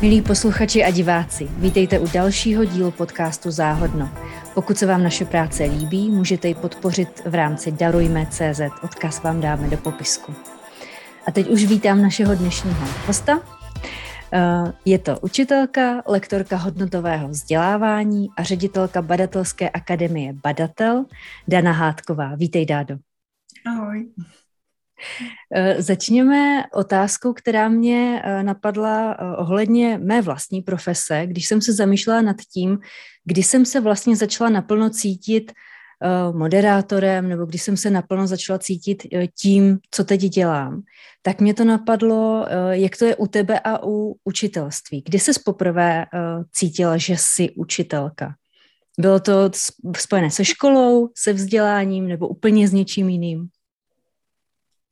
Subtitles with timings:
[0.00, 4.10] Milí posluchači a diváci, vítejte u dalšího dílu podcastu Záhodno.
[4.54, 8.60] Pokud se vám naše práce líbí, můžete ji podpořit v rámci Darujme.cz.
[8.82, 10.34] Odkaz vám dáme do popisku.
[11.26, 13.42] A teď už vítám našeho dnešního hosta.
[14.32, 21.04] Eh, je to učitelka, lektorka hodnotového vzdělávání a ředitelka Badatelské akademie Badatel,
[21.48, 22.34] Dana Hátková.
[22.34, 22.98] Vítej, Dádo.
[23.66, 24.08] Ahoj.
[25.54, 31.72] Eh, začněme otázkou, která mě eh, napadla eh, ohledně mé vlastní profese, když jsem se
[31.72, 32.78] zamýšlela nad tím,
[33.24, 35.52] kdy jsem se vlastně začala naplno cítit
[36.32, 39.02] moderátorem, nebo když jsem se naplno začala cítit
[39.40, 40.82] tím, co teď dělám,
[41.22, 45.02] tak mě to napadlo, jak to je u tebe a u učitelství.
[45.06, 46.06] Kdy jsi poprvé
[46.52, 48.34] cítila, že jsi učitelka?
[49.00, 49.50] Bylo to
[49.96, 53.48] spojené se školou, se vzděláním nebo úplně s něčím jiným?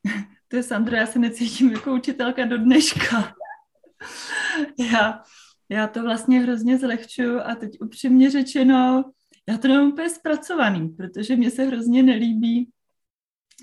[0.49, 3.35] To je Sandra, já se necítím jako učitelka do dneška.
[4.93, 5.23] Já,
[5.69, 9.05] já to vlastně hrozně zlehčuju a teď upřímně řečeno,
[9.49, 12.71] já to nemám úplně zpracovaný, protože mě se hrozně nelíbí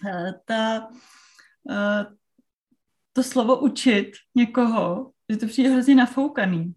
[0.06, 0.88] uh, ta,
[1.64, 2.16] uh,
[3.14, 6.74] to slovo učit někoho, že to přijde hrozně nafoukaný.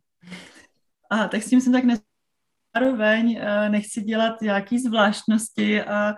[1.10, 2.00] A tak s tím jsem tak nes
[2.74, 6.14] zároveň uh, nechci dělat nějaký zvláštnosti a,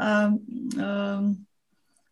[0.00, 1.34] a uh,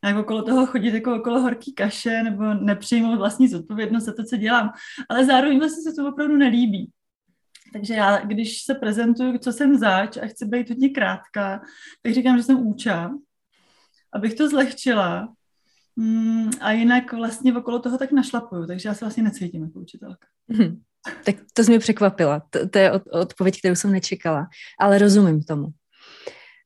[0.08, 4.36] jak okolo toho chodit jako okolo horký kaše nebo nepřijmout vlastní zodpovědnost za to, co
[4.36, 4.70] dělám.
[5.08, 6.90] Ale zároveň vlastně se to opravdu nelíbí.
[7.72, 11.60] Takže já, když se prezentuju, co jsem zač a chci být hodně krátká,
[12.02, 13.10] tak říkám, že jsem úča,
[14.12, 15.34] abych to zlehčila.
[15.96, 20.26] Mm, a jinak vlastně okolo toho tak našlapuju, takže já se vlastně necítím jako učitelka.
[20.48, 20.80] Hmm.
[21.24, 22.42] Tak to jsi mě překvapila.
[22.50, 24.46] To, to je odpověď, kterou jsem nečekala.
[24.80, 25.66] Ale rozumím tomu.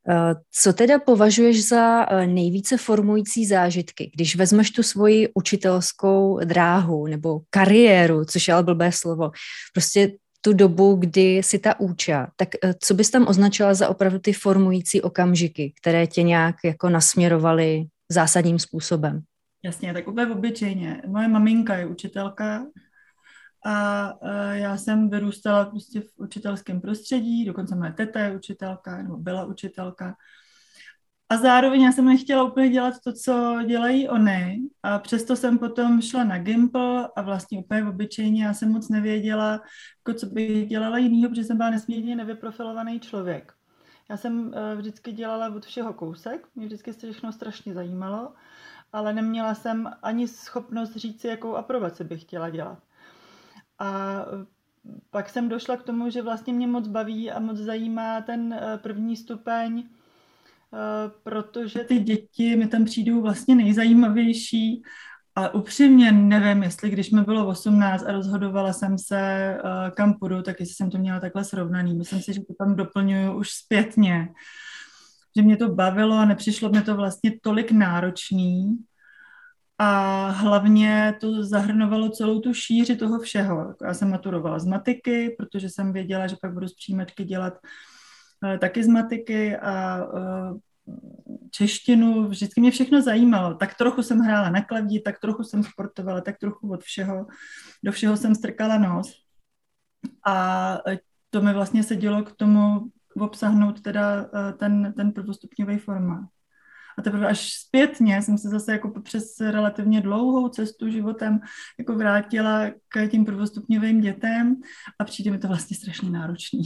[0.08, 7.06] Eh, co teda považuješ za eh, nejvíce formující zážitky, když vezmeš tu svoji učitelskou dráhu
[7.06, 9.30] nebo kariéru, což je ale blbé slovo,
[9.72, 14.18] prostě tu dobu, kdy si ta úča, tak eh, co bys tam označila za opravdu
[14.18, 19.22] ty formující okamžiky, které tě nějak jako nasměrovaly zásadním způsobem?
[19.64, 21.02] Jasně, tak úplně obyčejně.
[21.06, 22.66] Moje maminka je učitelka,
[23.64, 29.16] a uh, já jsem vyrůstala prostě v učitelském prostředí, dokonce moje teta je učitelka, nebo
[29.16, 30.16] byla učitelka.
[31.28, 34.68] A zároveň já jsem nechtěla úplně dělat to, co dělají oni.
[34.82, 39.60] A přesto jsem potom šla na Gimple a vlastně úplně obyčejně já jsem moc nevěděla,
[40.06, 43.52] jako co bych dělala jinýho, protože jsem byla nesmírně nevyprofilovaný člověk.
[44.10, 48.32] Já jsem uh, vždycky dělala od všeho kousek, mě vždycky se všechno strašně zajímalo,
[48.92, 52.78] ale neměla jsem ani schopnost říct si, jakou aprobaci bych chtěla dělat.
[53.82, 54.46] A e,
[55.10, 58.78] pak jsem došla k tomu, že vlastně mě moc baví a moc zajímá ten e,
[58.78, 59.84] první stupeň, e,
[61.22, 64.82] protože ty děti mi tam přijdou vlastně nejzajímavější
[65.34, 69.58] a upřímně nevím, jestli když mi bylo 18 a rozhodovala jsem se,
[69.94, 71.94] kam půjdu, tak jestli jsem to měla takhle srovnaný.
[71.94, 74.28] Myslím si, že to tam doplňuju už zpětně.
[75.36, 78.78] Že mě to bavilo a nepřišlo mi to vlastně tolik náročný,
[79.82, 83.74] a hlavně to zahrnovalo celou tu šíři toho všeho.
[83.82, 87.54] Já jsem maturovala z matiky, protože jsem věděla, že pak budu z příjmečky dělat
[88.44, 90.58] uh, taky z matiky a uh,
[91.50, 93.54] češtinu, vždycky mě všechno zajímalo.
[93.54, 97.26] Tak trochu jsem hrála na klaví, tak trochu jsem sportovala, tak trochu od všeho,
[97.84, 99.12] do všeho jsem strkala nos.
[100.26, 100.98] A eh,
[101.30, 102.90] to mi vlastně se dělo k tomu
[103.20, 106.24] obsahnout teda ten, ten prvostupňový formát.
[106.98, 111.40] A teprve až zpětně jsem se zase jako přes relativně dlouhou cestu životem
[111.78, 114.56] jako vrátila k tím prvostupňovým dětem
[114.98, 116.62] a přijde mi to vlastně strašně náročný.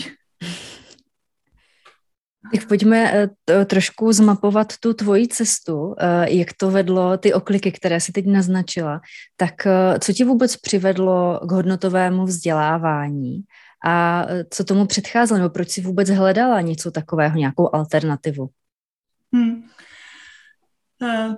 [2.54, 8.00] Tak pojďme eh, trošku zmapovat tu tvoji cestu, eh, jak to vedlo, ty okliky, které
[8.00, 9.00] si teď naznačila.
[9.36, 13.40] Tak eh, co ti vůbec přivedlo k hodnotovému vzdělávání
[13.86, 18.48] a co tomu předcházelo, nebo proč si vůbec hledala něco takového, nějakou alternativu?
[19.34, 19.62] Hmm.
[21.02, 21.36] Eh,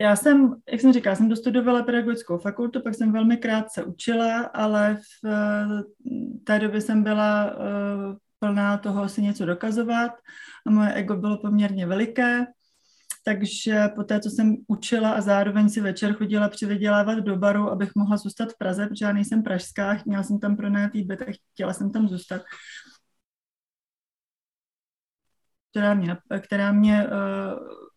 [0.00, 4.96] já jsem, jak jsem říkala, jsem dostudovala pedagogickou fakultu, pak jsem velmi krátce učila, ale
[4.96, 5.82] v eh,
[6.44, 10.12] té době jsem byla eh, plná toho si něco dokazovat
[10.66, 12.46] a moje ego bylo poměrně veliké,
[13.24, 17.90] takže po té, co jsem učila a zároveň si večer chodila přivydělávat do baru, abych
[17.96, 21.72] mohla zůstat v Praze, protože já nejsem pražská, měla jsem tam pronajatý byt a chtěla
[21.72, 22.42] jsem tam zůstat,
[25.70, 27.89] která mě, která mě uh,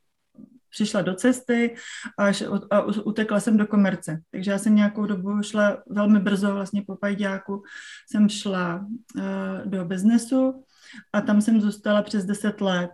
[0.74, 1.76] přišla do cesty
[2.18, 4.22] až, a utekla jsem do komerce.
[4.32, 7.64] Takže já jsem nějakou dobu šla velmi brzo, vlastně po pajďáku
[8.12, 8.86] jsem šla
[9.16, 9.24] uh,
[9.66, 10.64] do biznesu
[11.14, 12.92] a tam jsem zůstala přes 10 let.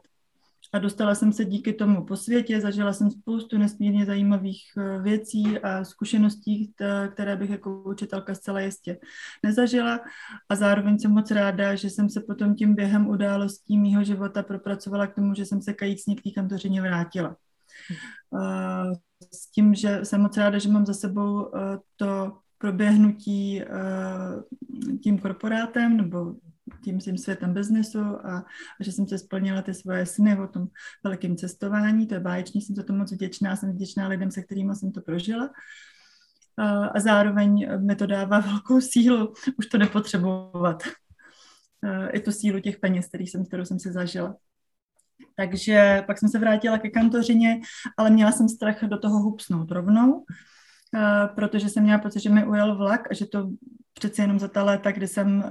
[0.73, 5.59] a dostala jsem se díky tomu po světě, zažila jsem spoustu nesmírně zajímavých eh, věcí
[5.59, 6.73] a zkušeností,
[7.13, 8.97] které bych jako učitelka zcela jistě
[9.43, 9.99] nezažila
[10.49, 15.07] a zároveň jsem moc ráda, že jsem se potom tím během událostí mýho života propracovala
[15.07, 17.35] k tomu, že jsem se kajícně k té kantořině vrátila.
[18.41, 18.93] Eh,
[19.33, 23.61] s tím, že jsem moc ráda, že mám za sebou eh, to proběhnutí
[25.03, 26.35] tím korporátem nebo
[26.83, 28.37] tím svým světem biznesu a,
[28.79, 30.67] a že jsem se splnila ty svoje sny o tom
[31.03, 32.07] velkém cestování.
[32.07, 35.01] To je báječný, jsem za to moc vděčná, jsem vděčná lidem, se kterými jsem to
[35.01, 35.49] prožila.
[36.57, 40.83] A, a zároveň mi to dává velkou sílu už to nepotřebovat.
[42.13, 44.35] I tu sílu těch peněz, který jsem, kterou jsem si zažila.
[45.35, 47.61] Takže pak jsem se vrátila ke kantořině,
[47.97, 50.25] ale měla jsem strach do toho hupsnout rovnou,
[51.35, 53.49] protože jsem měla pocit, že mi ujel vlak a že to
[53.93, 55.43] přeci jenom za ta léta, kdy jsem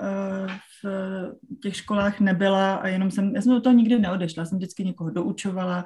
[0.84, 4.84] v těch školách nebyla a jenom jsem, já jsem do toho nikdy neodešla, jsem vždycky
[4.84, 5.84] někoho doučovala,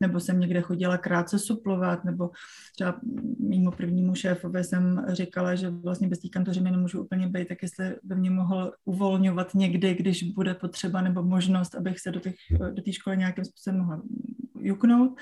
[0.00, 2.30] nebo jsem někde chodila krátce suplovat, nebo
[2.74, 3.00] třeba
[3.38, 7.96] mýmu prvnímu šéfovi jsem říkala, že vlastně bez té kantořiny nemůžu úplně být, tak jestli
[8.02, 12.34] by mě mohl uvolňovat někdy, když bude potřeba nebo možnost, abych se do, těch,
[12.70, 14.02] do té školy nějakým způsobem mohla
[14.60, 15.20] juknout.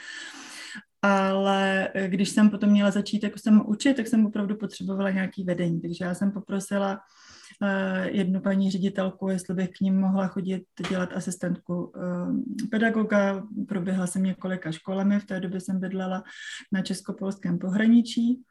[1.03, 5.81] Ale když jsem potom měla začít jako jsem učit, tak jsem opravdu potřebovala nějaký vedení,
[5.81, 7.30] takže já jsem poprosila Eh,
[8.05, 13.43] jednu paní ředitelku, jestli bych k ním mohla chodit dělat asistentku eh, pedagoga.
[13.69, 16.23] Proběhla jsem několika školami, v té době jsem bydlela
[16.73, 18.43] na českopolském pohraničí.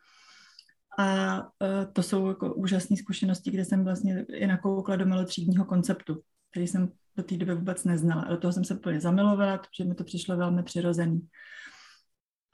[1.00, 6.22] A eh, to jsou jako úžasné zkušenosti, kde jsem vlastně i nakoukla do malotřídního konceptu,
[6.52, 8.24] který jsem do té doby vůbec neznala.
[8.24, 11.22] Do toho jsem se úplně zamilovala, protože mi to přišlo velmi přirozený.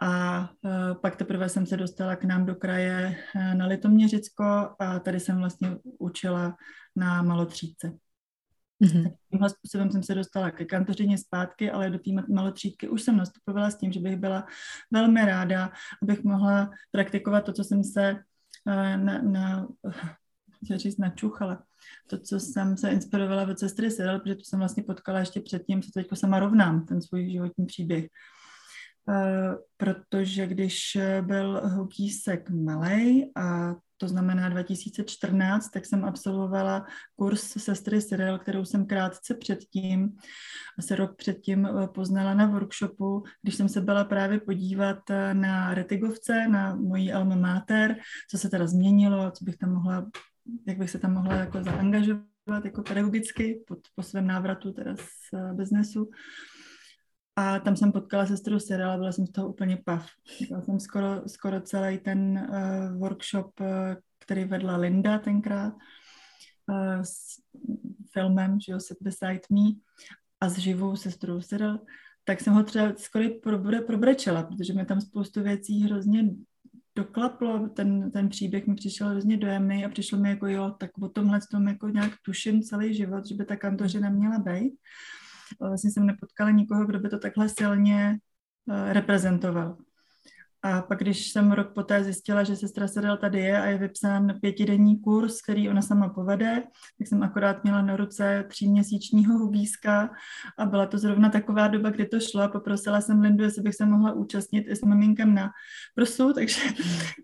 [0.02, 0.72] A uh,
[1.02, 4.44] pak teprve jsem se dostala k nám do kraje uh, na Litoměřicko
[4.80, 6.56] a tady jsem vlastně učila
[6.96, 7.92] na malotřídce.
[8.84, 9.16] Mm-hmm.
[9.32, 13.72] Tímhle způsobem jsem se dostala ke kantořině zpátky, ale do té malotřídky už jsem nastupovala
[13.72, 14.48] s tím, že bych byla
[14.92, 15.72] velmi ráda,
[16.04, 19.68] abych mohla praktikovat to, co jsem se uh, na, na
[20.76, 21.64] říct, načuchala.
[22.08, 25.82] To, co jsem se inspirovala od sestry Cyril, protože to jsem vlastně potkala ještě předtím,
[25.82, 28.06] co teď sama rovnám, ten svůj životní příběh.
[29.10, 36.86] Eh, protože když byl Houkísek malej a to znamená 2014, tak jsem absolvovala
[37.16, 40.18] kurz sestry Cyril, kterou jsem krátce předtím,
[40.80, 45.74] asi rok předtím eh, poznala na workshopu, když jsem se byla právě podívat eh, na
[45.74, 47.96] Retigovce, na mojí alma mater,
[48.30, 50.10] co se teda změnilo, co bych tam mohla,
[50.68, 55.54] jak bych se tam mohla jako zaangažovat jako pedagogicky po, po svém návratu teda z
[55.54, 56.10] biznesu.
[57.36, 60.10] A tam jsem potkala sestru Cyril a byla jsem z toho úplně pav.
[60.50, 63.68] Byla jsem skoro, skoro celý ten uh, workshop, uh,
[64.20, 65.74] který vedla Linda tenkrát
[66.70, 67.42] uh, s
[68.14, 69.72] filmem, že jo, Sit Beside Me
[70.42, 71.80] a s živou sestrou Cyril,
[72.24, 76.30] tak jsem ho třeba skoro probre, probrečela, protože mi tam spoustu věcí hrozně
[76.96, 81.10] doklaplo, ten, ten příběh mi přišel hrozně dojemný a přišlo mi jako jo, tak o
[81.10, 84.74] tomhle tom jako nějak tuším celý život, že by ta kantořina měla být
[85.60, 88.18] vlastně jsem nepotkala nikoho, kdo by to takhle silně
[88.72, 89.78] eh, reprezentoval.
[90.66, 94.40] A pak, když jsem rok poté zjistila, že sestra Sedel tady je a je vypsán
[94.42, 96.64] pětidenní kurz, který ona sama povede,
[96.98, 100.10] tak jsem akorát měla na ruce tříměsíčního hubíska
[100.58, 103.76] a byla to zrovna taková doba, kdy to šlo a poprosila jsem Lindu, jestli bych
[103.76, 105.50] se mohla účastnit i s maminkem na
[105.96, 106.62] prosu, takže,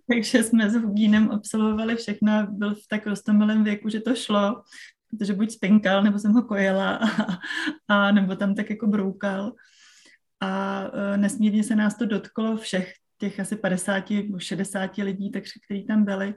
[0.09, 4.61] takže jsme s Hubínem absolvovali všechno, byl v tak rostomilém věku, že to šlo
[5.11, 7.37] protože buď spinkal, nebo jsem ho kojela, a,
[7.87, 9.53] a nebo tam tak jako broukal.
[10.39, 14.03] A uh, nesmírně se nás to dotklo všech těch asi 50,
[14.37, 16.33] 60 lidí, takže, kteří tam byli.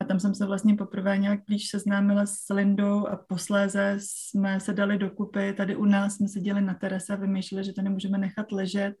[0.00, 4.72] A tam jsem se vlastně poprvé nějak blíž seznámila s Lindou a posléze jsme se
[4.72, 5.52] dali dokupy.
[5.56, 8.94] Tady u nás jsme seděli na terase a vymýšleli, že to nemůžeme nechat ležet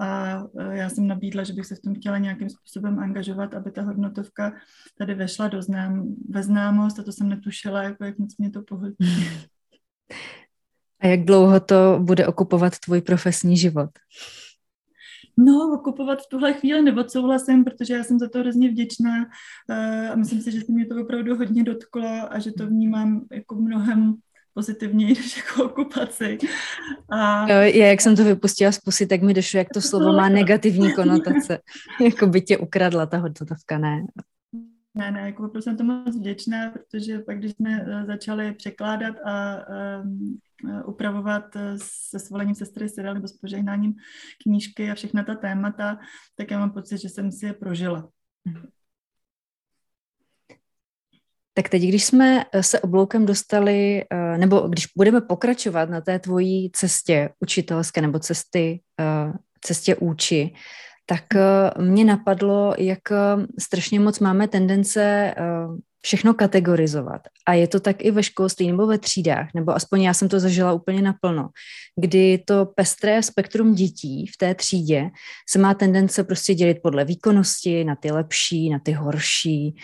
[0.00, 3.70] a e, já jsem nabídla, že bych se v tom chtěla nějakým způsobem angažovat, aby
[3.70, 4.52] ta hodnotovka
[4.98, 8.62] tady vešla do znám, ve známost a to jsem netušila, jako jak moc mě to
[8.62, 9.06] pohltí.
[11.00, 13.90] A jak dlouho to bude okupovat tvůj profesní život?
[15.36, 19.24] No, okupovat v tuhle chvíli nebo souhlasím, protože já jsem za to hrozně vděčná
[19.70, 23.26] e, a myslím si, že se mě to opravdu hodně dotklo a že to vnímám
[23.32, 24.14] jako mnohem
[24.58, 26.38] pozitivněji než jako okupaci.
[27.10, 27.48] A...
[27.48, 30.92] Já, jak jsem to vypustila z pusy, tak mi došlo, jak to slovo má negativní
[30.96, 31.58] konotace.
[32.00, 34.06] jako by tě ukradla ta hodnotovka, ne?
[34.94, 39.16] Ne, ne, jako opravdu jsem tomu moc vděčná, protože pak, když jsme eh, začali překládat
[39.24, 39.56] a
[40.02, 40.38] um,
[40.86, 41.78] upravovat eh,
[42.10, 43.94] se svolením sestry Cyril nebo s požehnáním
[44.42, 45.98] knížky a všechna ta témata,
[46.36, 48.08] tak já mám pocit, že jsem si je prožila.
[51.58, 56.18] Tak teď, když jsme eh, se obloukem dostali eh, nebo když budeme pokračovat na té
[56.18, 58.80] tvojí cestě učitelské nebo cesty,
[59.60, 60.54] cestě úči,
[61.06, 61.24] tak
[61.78, 62.98] mě napadlo, jak
[63.58, 65.34] strašně moc máme tendence
[66.02, 67.20] všechno kategorizovat.
[67.46, 70.40] A je to tak i ve školství nebo ve třídách, nebo aspoň já jsem to
[70.40, 71.48] zažila úplně naplno,
[72.00, 75.10] kdy to pestré spektrum dětí v té třídě
[75.50, 79.76] se má tendence prostě dělit podle výkonnosti, na ty lepší, na ty horší,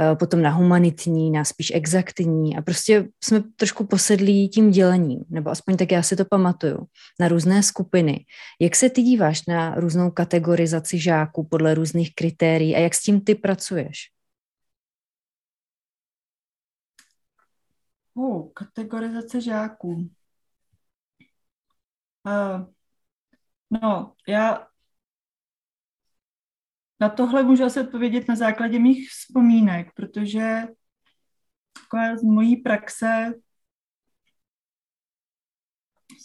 [0.00, 5.50] eh, potom na humanitní, na spíš exaktní a prostě jsme trošku posedlí tím dělením, nebo
[5.50, 6.78] aspoň tak já si to pamatuju,
[7.20, 8.24] na různé skupiny.
[8.60, 13.20] Jak se ty díváš na různou kategorizaci žáků podle různých kritérií a jak s tím
[13.20, 14.17] ty pracuješ?
[18.18, 20.10] Uh, kategorizace žáků.
[22.26, 22.66] Uh,
[23.82, 24.68] no, já
[27.00, 30.62] na tohle můžu asi odpovědět na základě mých vzpomínek, protože
[32.18, 33.34] z mojí praxe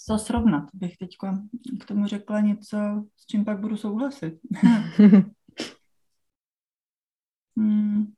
[0.05, 1.09] co srovnat, bych teď
[1.81, 2.77] k tomu řekla něco,
[3.17, 4.39] s čím pak budu souhlasit.
[7.57, 8.13] hmm.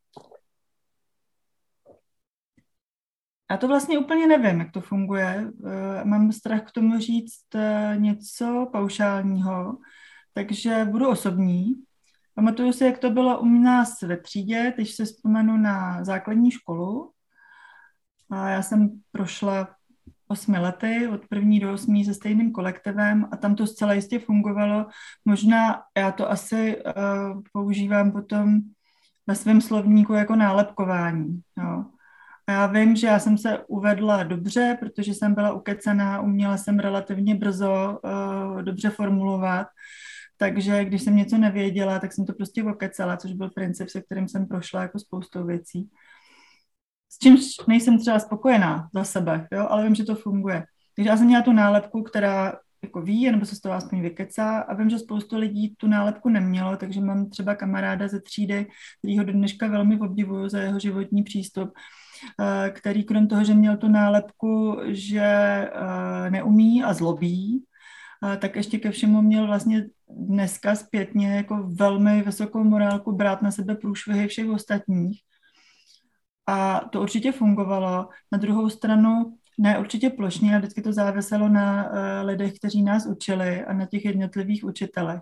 [3.52, 5.52] Já to vlastně úplně nevím, jak to funguje.
[5.66, 9.78] Eh, mám strach k tomu říct eh, něco paušálního,
[10.34, 11.74] takže budu osobní.
[12.34, 17.12] Pamatuju si, jak to bylo u nás ve třídě, když se vzpomenu na základní školu.
[18.30, 19.76] A já jsem prošla
[20.28, 24.86] osmi lety, od první do osmí se stejným kolektivem a tam to zcela jistě fungovalo.
[25.26, 28.62] Možná já to asi uh, používám potom
[29.28, 31.42] ve svém slovníku jako nálepkování.
[31.58, 31.86] Jo.
[32.50, 37.36] Já vím, že já jsem se uvedla dobře, protože jsem byla ukecená, uměla jsem relativně
[37.36, 39.68] brzo uh, dobře formulovat,
[40.38, 44.28] takže když jsem něco nevěděla, tak jsem to prostě okecala, což byl princip, se kterým
[44.28, 45.90] jsem prošla jako spoustou věcí.
[47.10, 49.68] S čímž nejsem třeba spokojená za sebe, jo?
[49.70, 50.64] ale vím, že to funguje.
[50.96, 54.60] Takže já jsem měla tu nálepku, která jako ví, nebo se z toho aspoň vykecá
[54.60, 58.68] a vím, že spoustu lidí tu nálepku nemělo, takže mám třeba kamaráda ze třídy,
[59.00, 61.74] který ho do dneška velmi obdivuju za jeho životní přístup,
[62.72, 67.66] který krom toho, že měl tu nálepku, že eh, neumí a zlobí,
[68.34, 73.52] eh, tak ještě ke všemu měl vlastně dneska zpětně jako velmi vysokou morálku brát na
[73.52, 75.22] sebe průšvihy všech ostatních.
[76.48, 78.10] A to určitě fungovalo.
[78.32, 81.92] Na druhou stranu ne určitě plošně, a vždycky to záviselo na
[82.24, 85.22] lidech, kteří nás učili a na těch jednotlivých učitelech.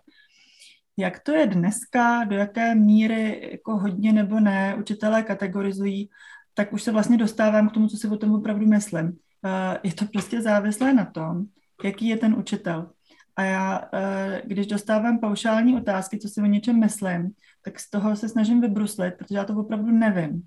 [0.97, 6.09] Jak to je dneska, do jaké míry jako hodně nebo ne učitelé kategorizují,
[6.53, 9.17] tak už se vlastně dostávám k tomu, co si o tom opravdu myslím.
[9.45, 11.43] Eh, je to prostě závislé na tom,
[11.83, 12.89] jaký je ten učitel.
[13.35, 17.31] A já, eh, když dostávám paušální otázky, co si o něčem myslím,
[17.63, 20.41] tak z toho se snažím vybruslit, protože já to opravdu nevím.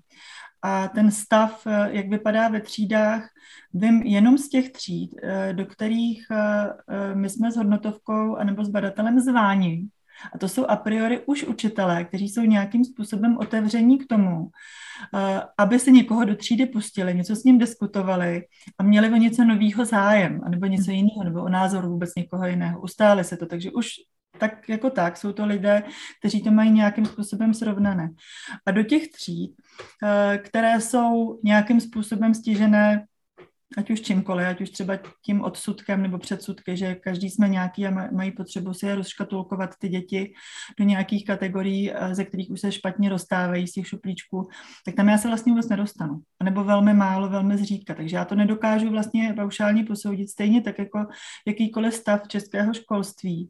[0.61, 3.29] A ten stav, eh, jak vypadá ve třídách,
[3.73, 5.15] vím jenom z těch tříd,
[5.51, 6.25] do kterých
[7.13, 9.87] my jsme s hodnotovkou anebo s badatelem zváni.
[10.33, 14.49] A to jsou a priori už učitelé, kteří jsou nějakým způsobem otevření k tomu,
[15.15, 18.43] eh, aby se někoho do třídy pustili, něco s ním diskutovali
[18.77, 22.81] a měli o něco nového zájem, nebo něco jiného, nebo o názor vůbec někoho jiného.
[22.81, 23.87] Ustáli se to, takže už
[24.37, 25.83] tak jako tak jsou to lidé,
[26.19, 28.09] kteří to mají nějakým způsobem srovnané.
[28.65, 29.51] A do těch tříd,
[30.03, 33.05] eh, které jsou nějakým způsobem stižené
[33.77, 34.93] ať už čímkoliv, ať už třeba
[35.25, 39.89] tím odsudkem nebo předsudky, že každý jsme nějaký a mají potřebu si je rozškatulkovat ty
[39.89, 40.33] děti
[40.79, 44.49] do nějakých kategorií, eh, ze kterých už se špatně dostávají z těch šuplíčků,
[44.85, 46.19] tak tam já se vlastně vůbec nedostanu.
[46.43, 47.93] Nebo velmi málo, velmi zřídka.
[47.93, 51.05] Takže já to nedokážu vlastně paušálně posoudit stejně tak jako
[51.47, 53.49] jakýkoliv stav českého školství.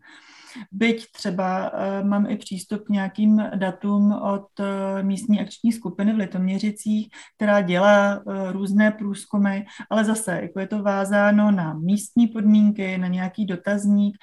[0.72, 4.66] Byť třeba uh, mám i přístup k nějakým datům od uh,
[5.02, 10.84] místní akční skupiny v Litoměřicích, která dělá uh, různé průzkumy, ale zase jako je to
[10.84, 14.18] vázáno na místní podmínky, na nějaký dotazník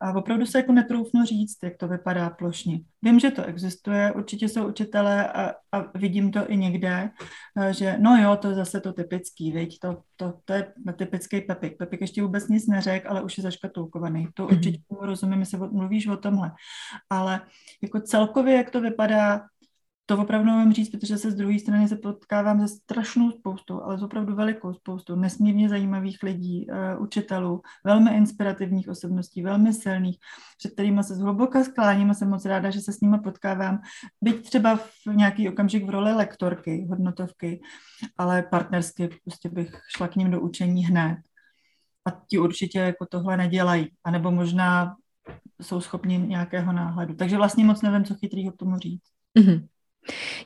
[0.00, 2.80] a opravdu se jako netroufnu říct, jak to vypadá plošně.
[3.02, 7.10] Vím, že to existuje, určitě jsou učitelé a, a vidím to i někde,
[7.60, 9.78] eh, že no jo, to je zase to typický, viď?
[9.78, 11.78] To, to, to je typický Pepik.
[11.78, 14.28] Pepik ještě vůbec nic neřekl, ale už je zaškatulkovaný.
[14.34, 14.56] To mhm.
[14.56, 15.04] určitě mm-hmm.
[15.06, 16.52] rozumím, jestli mluvíš o tomhle.
[17.10, 17.40] Ale
[17.82, 19.42] jako celkově, jak to vypadá,
[20.06, 24.02] to opravdu můžu říct, protože se z druhé strany se potkávám se strašnou spoustou, ale
[24.02, 30.18] opravdu velikou spoustou nesmírně zajímavých lidí, uh, učitelů, velmi inspirativních osobností, velmi silných,
[30.58, 33.80] před kterými se zhluboka skláním a jsem moc ráda, že se s nimi potkávám,
[34.22, 37.60] byť třeba v nějaký okamžik v roli lektorky, hodnotovky,
[38.18, 41.18] ale partnersky prostě bych šla k ním do učení hned.
[42.06, 44.96] A ti určitě jako tohle nedělají, anebo možná
[45.62, 47.14] jsou schopni nějakého náhledu.
[47.14, 49.02] Takže vlastně moc nevím, co chytrýho k tomu říct.
[49.38, 49.66] Mm-hmm.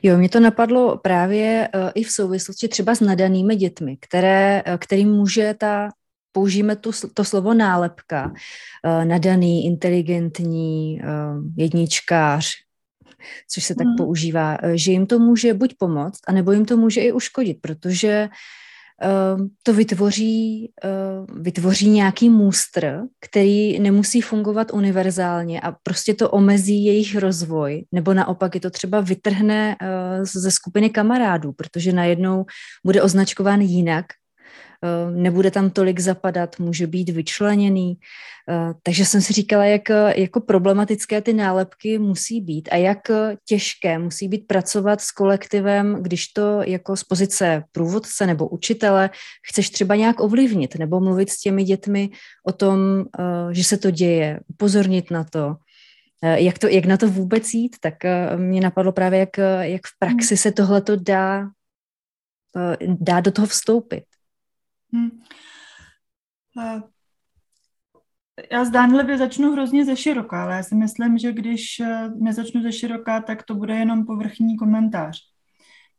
[0.03, 4.77] Jo, mě to napadlo právě uh, i v souvislosti třeba s nadanými dětmi, které, uh,
[4.77, 5.89] kterým může ta
[6.31, 11.01] použijeme tu, to slovo nálepka, uh, nadaný, inteligentní,
[11.57, 12.51] jedničkář,
[13.51, 13.95] což se tak hmm.
[13.97, 18.29] používá, že jim to může buď pomoct, anebo jim to může i uškodit, protože
[19.63, 27.15] to vytvoří, ehm, vytvoří nějaký můstr, který nemusí fungovat univerzálně a prostě to omezí jejich
[27.15, 32.45] rozvoj, nebo naopak je to třeba vytrhne ehm, ze skupiny kamarádů, protože najednou
[32.85, 34.05] bude označkován jinak.
[34.05, 34.18] Eh,
[35.09, 37.97] nebude tam tolik zapadat, může být vyčleněný.
[38.49, 42.99] Eh, takže jsem si říkala, jak jako problematické ty nálepky musí být a jak
[43.45, 49.09] těžké musí být pracovat s kolektivem, když to jako z pozice průvodce nebo učitele
[49.49, 52.09] chceš třeba nějak ovlivnit nebo mluvit s těmi dětmi
[52.47, 52.79] o tom,
[53.19, 55.55] eh, že se to děje, upozornit na to.
[56.23, 57.93] Jak, to, jak na to vůbec jít, tak
[58.35, 61.47] mě napadlo právě, jak, jak v praxi se tohleto dá,
[62.99, 64.03] dá do toho vstoupit.
[64.93, 65.09] Hmm.
[68.51, 72.71] Já zdánlivě začnu hrozně ze široka, ale já si myslím, že když eh, nezačnu ze
[72.71, 75.17] široka, tak to bude jenom povrchní komentář.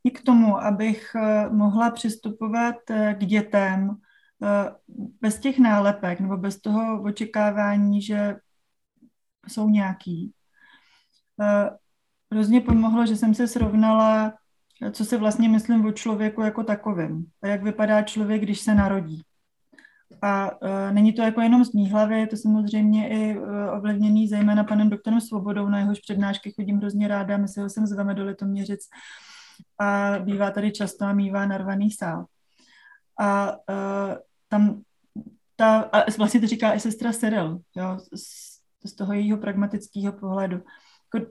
[0.03, 2.75] I k tomu, abych eh, mohla přistupovat
[3.13, 3.97] k dětem
[5.21, 8.35] bez těch nálepek nebo bez toho očekávání, že
[9.47, 10.33] jsou nějaký.
[12.31, 14.33] Hrozně pomohlo, že jsem se srovnala
[14.91, 19.21] co si vlastně myslím o člověku jako takovém a jak vypadá člověk, když se narodí.
[20.21, 23.45] A uh, není to jako jenom z mý hlavy, je to samozřejmě i uh,
[23.77, 27.87] ovlivněný zejména panem doktorem Svobodou, na jehož přednášky chodím hrozně ráda, my si ho sem
[27.87, 28.79] zveme do Litoměřic
[29.79, 32.25] a bývá tady často a mývá narvaný sál.
[33.19, 34.15] A uh,
[34.49, 34.81] tam
[35.55, 38.51] ta, a vlastně to říká i sestra Cyril, jo, z,
[38.85, 40.61] z toho jejího pragmatického pohledu.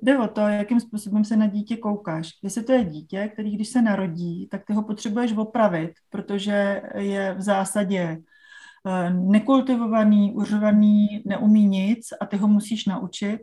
[0.02, 2.30] Jde o to, jakým způsobem se na dítě koukáš.
[2.42, 7.34] Jestli to je dítě, který když se narodí, tak ty ho potřebuješ opravit, protože je
[7.34, 8.18] v zásadě
[8.86, 13.40] eh, nekultivovaný, uřovaný, neumí nic a ty ho musíš naučit.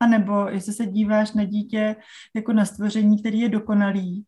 [0.00, 1.96] A nebo jestli se díváš na dítě
[2.36, 4.24] jako na stvoření, který je dokonalý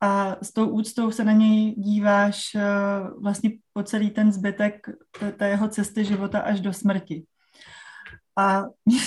[0.00, 2.62] a s tou úctou se na něj díváš eh,
[3.22, 4.86] vlastně po celý ten zbytek
[5.36, 7.24] té jeho cesty života až do smrti.
[8.38, 8.64] A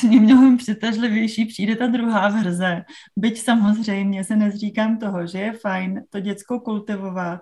[0.08, 2.84] mě mnohem přitažlivější přijde ta druhá verze.
[3.18, 7.42] Byť samozřejmě se nezříkám toho, že je fajn to děcko kultivovat,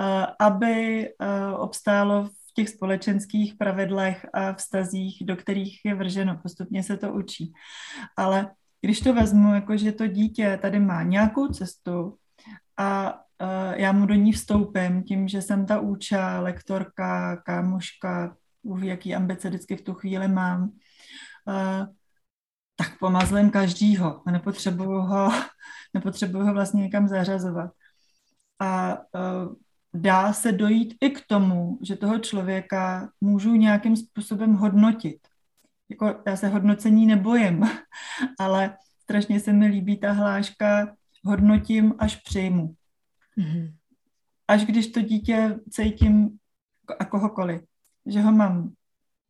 [0.00, 6.40] eh, aby eh, obstálo v těch společenských pravidlech a vztazích, do kterých je vrženo.
[6.42, 7.52] Postupně se to učí.
[8.16, 12.16] Ale když to vezmu, jako že to dítě tady má nějakou cestu
[12.76, 18.36] a eh, já mu do ní vstoupím tím, že jsem ta úča, lektorka, kámoška,
[18.82, 20.72] jaký ambice vždycky v tu chvíli mám,
[22.76, 24.22] tak pomazlím každýho.
[24.26, 25.30] Nepotřebuju ho,
[25.94, 27.70] nepotřebuju ho vlastně někam zařazovat.
[28.58, 28.98] A e,
[29.94, 35.28] dá se dojít i k tomu, že toho člověka můžu nějakým způsobem hodnotit.
[35.88, 37.64] Jako já se hodnocení nebojím,
[38.38, 42.74] ale strašně se mi líbí ta hláška hodnotím, až přijmu.
[43.38, 43.74] Mm-hmm.
[44.48, 46.38] Až když to dítě cítím
[46.98, 47.62] a kohokoliv,
[48.06, 48.72] že ho mám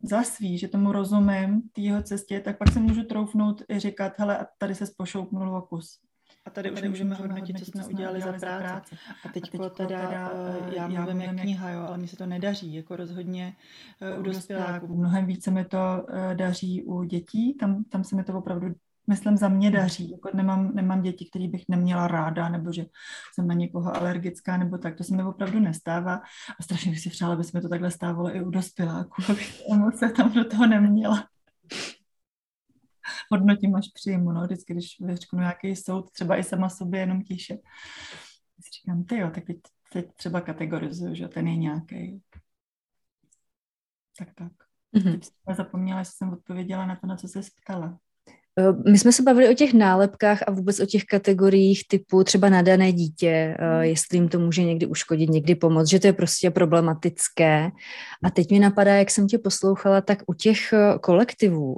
[0.09, 4.13] za svý, že tomu rozumím, té jeho cestě, tak pak se můžu troufnout i říkat,
[4.19, 5.99] hele, a tady se spošoupnul o kus.
[6.47, 8.97] A tady, tady už můžeme hodnotit, co jsme udělali za práci.
[9.25, 12.75] A teď teda, teda eh, já mluvím jak kniha, jo, ale mi se to nedaří,
[12.75, 13.57] jako rozhodně
[14.15, 14.97] uh, u dospěláků.
[14.97, 18.75] Mnohem více mi to daří u dětí, tam, tam se mi to opravdu
[19.07, 20.11] myslím, za mě daří.
[20.11, 22.87] Jako nemám, nemám děti, které bych neměla ráda, nebo že
[23.35, 24.97] jsem na někoho alergická, nebo tak.
[24.97, 26.15] To se mi opravdu nestává.
[26.61, 29.63] A strašně bych si přála, aby se mi to takhle stávalo i u dospěláků, abych
[29.73, 31.29] emoce tam do toho neměla.
[33.31, 37.57] Hodnotím až přijmu, no, vždycky, když vyřknu nějaký soud, třeba i sama sobě jenom tiše.
[38.61, 39.57] Si říkám, ty jo, tak teď,
[39.93, 42.23] teď třeba kategorizuju, že ten je nějaký.
[44.19, 44.53] Tak tak.
[44.95, 45.13] Mm-hmm.
[45.13, 47.99] Teď jsem zapomněla, že jsem odpověděla na to, na co se ptala.
[48.59, 52.49] Eh, my jsme se bavili o těch nálepkách a vůbec o těch kategoriích typu třeba
[52.49, 53.83] nadané dítě, eh, hmm.
[53.83, 57.71] jestli jim to může někdy uškodit, někdy pomoct, že to je prostě problematické.
[58.25, 61.77] A teď mi napadá, jak jsem tě poslouchala, tak u těch eh, kolektivů,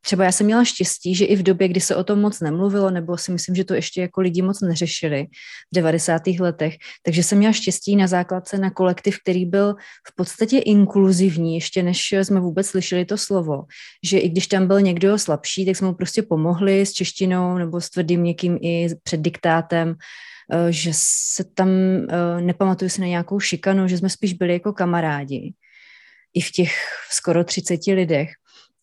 [0.00, 2.90] třeba já jsem měla štěstí, že i v době, kdy se o tom moc nemluvilo,
[2.90, 5.26] nebo si myslím, že to ještě jako lidi moc neřešili
[5.72, 6.22] v 90.
[6.26, 9.74] letech, takže jsem měla štěstí na základce na kolektiv, který byl
[10.08, 13.62] v podstatě inkluzivní, ještě než jsme vůbec slyšeli to slovo,
[14.04, 17.58] že i když tam byl někdo slabší, tak jsme mu prostě prostě pomohli s češtinou
[17.58, 19.94] nebo s tvrdým někým i před diktátem,
[20.52, 24.72] eh, že se tam, eh, nepamatuju si na nějakou šikanu, že jsme spíš byli jako
[24.72, 25.54] kamarádi
[26.34, 26.72] i v těch
[27.10, 28.30] skoro 30 lidech.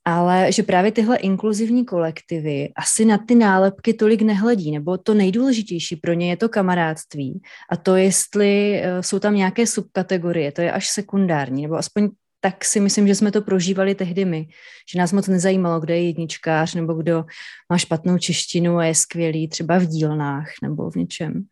[0.08, 5.96] ale že právě tyhle inkluzivní kolektivy asi na ty nálepky tolik nehledí, nebo to nejdůležitější
[5.98, 10.72] pro ně je to kamarádství a to, jestli eh, jsou tam nějaké subkategorie, to je
[10.72, 12.10] až sekundární, nebo aspoň
[12.46, 14.48] tak si myslím, že jsme to prožívali tehdy my,
[14.92, 17.26] že nás moc nezajímalo, kdo je jedničkář, nebo kdo
[17.70, 21.46] má špatnou češtinu a je skvělý třeba v dílnách nebo v něčem.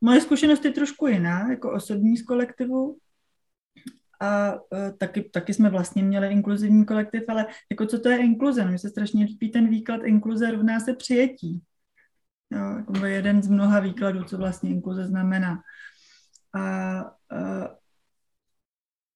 [0.00, 2.96] Moje zkušenost je trošku jiná, jako osobní z kolektivu.
[4.20, 4.58] A uh,
[4.98, 8.64] taky, taky jsme vlastně měli inkluzivní kolektiv, ale jako co to je inkluze?
[8.64, 11.62] No, se strašně líbí ten výklad inkluze rovná se přijetí.
[12.50, 15.62] Jo, jako jeden z mnoha výkladů, co vlastně inkluze znamená.
[16.54, 17.66] A uh,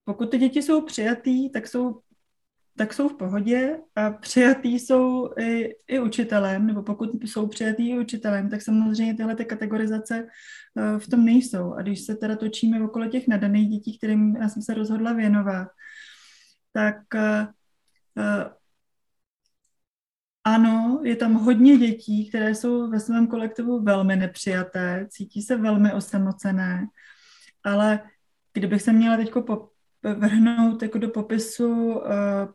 [0.05, 2.01] pokud ty děti jsou přijatý, tak jsou,
[2.77, 7.99] tak jsou v pohodě a přijatý jsou i, i učitelem, nebo pokud jsou přijatý i
[7.99, 10.27] učitelem, tak samozřejmě tyhle ty kategorizace
[10.75, 11.75] uh, v tom nejsou.
[11.75, 15.69] A když se teda točíme okolo těch nadaných dětí, kterým já jsem se rozhodla věnovat,
[16.73, 17.47] tak uh,
[18.17, 18.53] uh,
[20.45, 25.93] ano, je tam hodně dětí, které jsou ve svém kolektivu velmi nepřijaté, cítí se velmi
[25.93, 26.87] osamocené,
[27.65, 28.01] ale
[28.53, 29.33] kdybych se měla teď
[30.03, 32.03] vrhnout jako do popisu uh,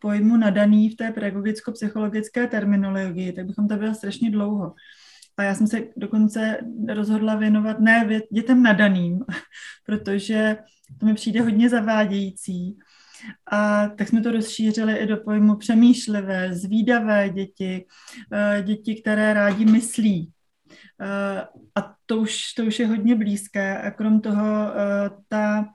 [0.01, 4.73] pojmu nadaný v té pedagogicko-psychologické terminologii, tak bychom to bylo strašně dlouho.
[5.37, 6.57] A já jsem se dokonce
[6.93, 9.19] rozhodla věnovat ne dětem nadaným,
[9.85, 10.57] protože
[10.99, 12.77] to mi přijde hodně zavádějící.
[13.51, 17.85] A tak jsme to rozšířili i do pojmu přemýšlivé, zvídavé děti,
[18.31, 20.31] uh, děti, které rádi myslí.
[21.01, 23.81] Uh, a to už, to už je hodně blízké.
[23.81, 24.43] A krom toho
[25.27, 25.65] ta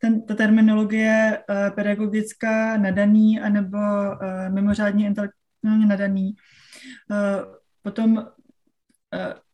[0.00, 6.34] ten, ta terminologie uh, pedagogická nadaný anebo uh, mimořádně intelektuálně nadaný
[7.10, 7.16] uh,
[7.82, 8.26] potom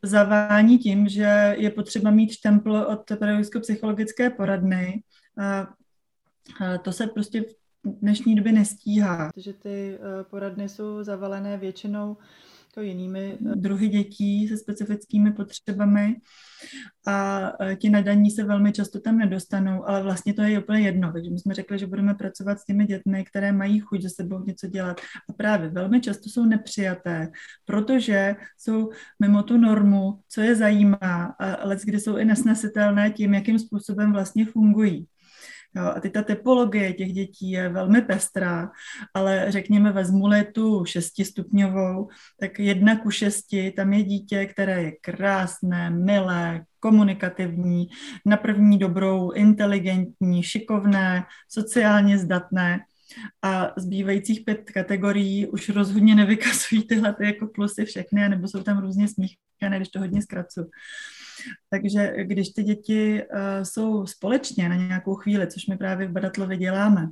[0.03, 5.03] zavání tím, že je potřeba mít štempl od pedagogicko-psychologické poradny.
[6.81, 7.45] To se prostě v
[8.01, 9.97] dnešní době nestíhá, protože ty
[10.29, 12.17] poradny jsou zavalené většinou
[12.77, 16.15] jako jinými druhy dětí se specifickými potřebami
[17.07, 21.11] a e, ti nadaní se velmi často tam nedostanou, ale vlastně to je úplně jedno.
[21.13, 24.43] Takže my jsme řekli, že budeme pracovat s těmi dětmi, které mají chuť se sebou
[24.45, 27.29] něco dělat a právě velmi často jsou nepřijaté,
[27.65, 33.59] protože jsou mimo tu normu, co je zajímá, ale kdy jsou i nesnesitelné tím, jakým
[33.59, 35.07] způsobem vlastně fungují.
[35.75, 38.71] Jo, a teď ta typologie těch dětí je velmi pestrá,
[39.13, 42.07] ale řekněme, vezmu-li tu šestistupňovou,
[42.39, 47.87] tak jedna ku šesti, tam je dítě, které je krásné, milé, komunikativní,
[48.25, 52.79] na první dobrou, inteligentní, šikovné, sociálně zdatné
[53.41, 58.79] a zbývajících pět kategorií už rozhodně nevykazují tyhle ty jako plusy všechny, nebo jsou tam
[58.79, 60.67] různě smíchané, když to hodně zkracuju.
[61.69, 66.57] Takže když ty děti uh, jsou společně na nějakou chvíli, což my právě v Badatlově
[66.57, 67.07] děláme,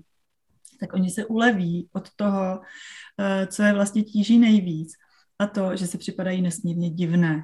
[0.79, 4.93] tak oni se uleví od toho, uh, co je vlastně tíží nejvíc.
[5.39, 7.43] A to, že se připadají nesmírně divné.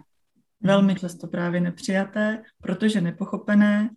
[0.64, 3.90] Velmi často právě nepřijaté, protože nepochopené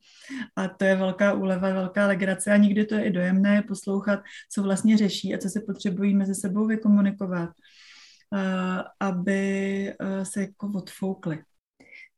[0.56, 4.20] a to je velká úleva, velká legrace a někdy to je i dojemné poslouchat,
[4.52, 9.92] co vlastně řeší a co se potřebují mezi sebou vykomunikovat, uh, aby
[10.22, 11.38] se jako odfoukli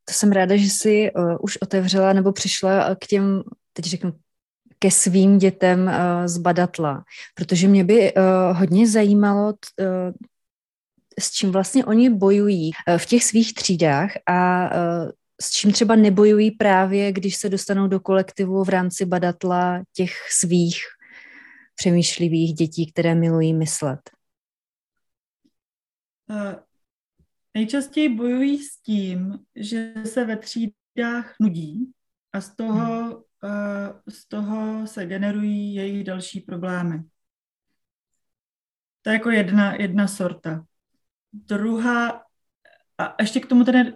[0.08, 3.42] to jsem ráda, že jsi uh, už otevřela nebo přišla k těm,
[3.72, 4.12] teď řeknu,
[4.78, 8.22] ke svým dětem uh, z Badatla, protože mě by uh,
[8.58, 10.12] hodně zajímalo, t, uh,
[11.20, 15.10] s čím vlastně oni bojují uh, v těch svých třídách a uh,
[15.42, 20.76] s čím třeba nebojují právě, když se dostanou do kolektivu v rámci Badatla těch svých
[21.74, 24.00] přemýšlivých dětí, které milují myslet.
[27.56, 31.92] Nejčastěji bojují s tím, že se ve třídách nudí
[32.32, 33.20] a z toho, uh,
[34.08, 37.02] z toho se generují jejich další problémy.
[39.02, 40.64] To je jako jedna, jedna sorta.
[41.32, 42.24] Druhá,
[42.98, 43.92] a ještě k tomu tedy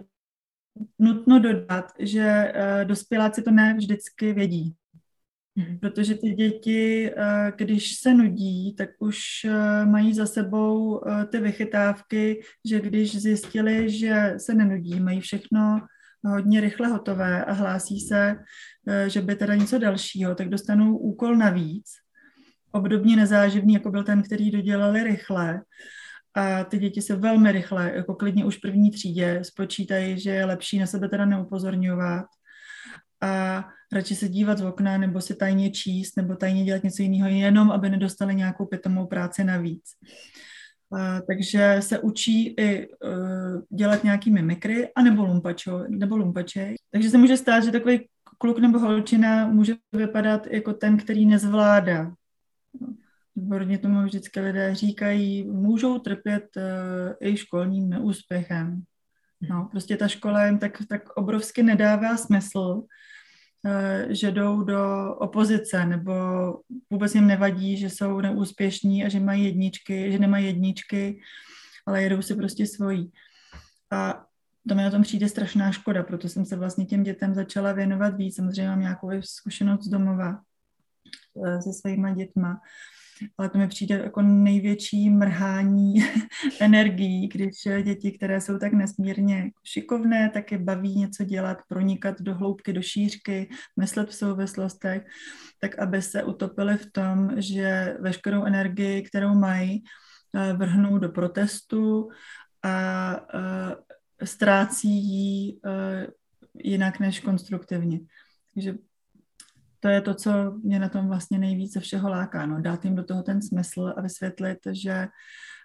[0.99, 4.75] nutno dodat, že uh, dospěláci to ne vždycky vědí.
[5.55, 5.79] Mhm.
[5.79, 11.39] Protože ty děti, eh, když se nudí, tak už eh, mají za sebou eh, ty
[11.39, 15.81] vychytávky, že když zjistili, že se nenudí, mají všechno
[16.25, 18.35] hodně rychle hotové a hlásí se,
[19.07, 21.85] že by teda něco dalšího, tak dostanou úkol navíc,
[22.71, 25.61] obdobně nezáživný, jako byl ten, který dodělali rychle.
[26.33, 30.45] A ty děti se velmi rychle, jako klidně už v první třídě, spočítají, že je
[30.45, 32.25] lepší na sebe teda neupozorňovat.
[33.21, 37.29] A radši se dívat z okna nebo si tajně číst nebo tajně dělat něco jiného,
[37.29, 39.83] jenom aby nedostali nějakou pitomou práci navíc.
[40.89, 46.75] Uh, takže se učí i uh, dělat nějaký mimikry a nebo, lumpačo, nebo lumpačej.
[46.91, 48.07] Takže se může stát, že takový
[48.37, 52.11] kluk nebo holčina může vypadat jako ten, který nezvládá
[53.35, 58.83] Výborně tomu vždycky lidé říkají, můžou trpět uh, i školním neúspěchem.
[59.49, 62.83] No, prostě ta škola jim tak, tak obrovsky nedává smysl,
[64.09, 66.13] že jdou do opozice, nebo
[66.89, 71.21] vůbec jim nevadí, že jsou neúspěšní a že mají jedničky, že nemají jedničky,
[71.85, 73.11] ale jedou si prostě svojí.
[73.91, 74.25] A
[74.67, 78.17] to mi na tom přijde strašná škoda, proto jsem se vlastně těm dětem začala věnovat
[78.17, 78.35] víc.
[78.35, 80.41] Samozřejmě mám nějakou zkušenost z domova
[81.45, 82.61] eh, se svýma dětma,
[83.37, 85.93] ale to mi přijde jako největší mrhání
[86.59, 92.35] energií, když děti, které jsou tak nesmírně šikovné, tak je baví něco dělat, pronikat do
[92.35, 95.03] hloubky, do šířky, myslet v souvislostech,
[95.59, 99.83] tak aby se utopili v tom, že veškerou energii, kterou mají,
[100.35, 102.09] eh, vrhnou do protestu
[102.63, 103.75] a eh,
[104.25, 106.05] ztrácí ji uh,
[106.63, 107.99] jinak než konstruktivně.
[108.53, 108.73] Takže
[109.81, 110.31] to je to, co
[110.63, 112.45] mě na tom vlastně nejvíce všeho láká.
[112.45, 115.07] No, dát jim do toho ten smysl a vysvětlit, že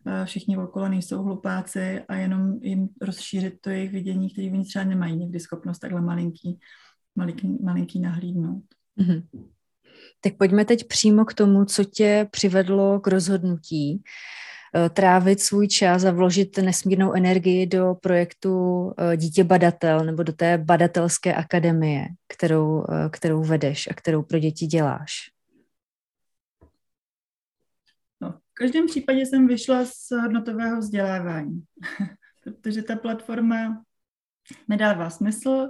[0.07, 4.85] uh, všichni okolo nejsou hlupáci a jenom jim rozšířit to jejich vidění, které oni třeba
[4.85, 6.59] nemají někdy schopnost takhle malinký,
[7.16, 8.64] malinký, malinký nahlídnout.
[9.00, 9.22] Mm-hmm.
[10.20, 14.02] Tak pojďme teď přímo k tomu, co tě přivedlo k rozhodnutí Eh,
[14.91, 20.59] trávit svůj čas a vložit nesmírnou energii do projektu eh, Dítě badatel nebo do té
[20.59, 25.31] badatelské akademie, kterou, eh, kterou vedeš a kterou pro děti děláš?
[28.21, 31.62] No, v každém případě jsem vyšla z hodnotového vzdělávání,
[32.45, 33.83] protože ta platforma
[34.69, 35.69] mi dává smysl,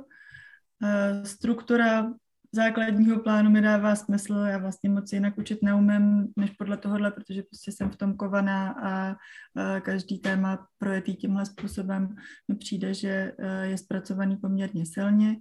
[1.24, 2.12] struktura
[2.52, 4.34] základního plánu mi dává smysl.
[4.34, 8.70] Já vlastně moc jinak učit neumím, než podle tohohle, protože prostě jsem v tom kovaná
[8.70, 9.16] a,
[9.62, 12.16] a každý téma projetý tímhle způsobem
[12.48, 15.36] mi přijde, že e, je zpracovaný poměrně silně.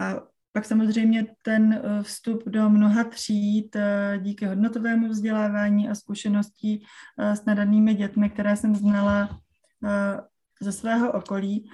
[0.00, 0.14] A
[0.52, 6.84] pak samozřejmě ten e, vstup do mnoha tříd e, díky hodnotovému vzdělávání a zkušeností
[7.18, 9.40] s nadanými dětmi, které jsem znala
[10.60, 11.70] ze svého okolí,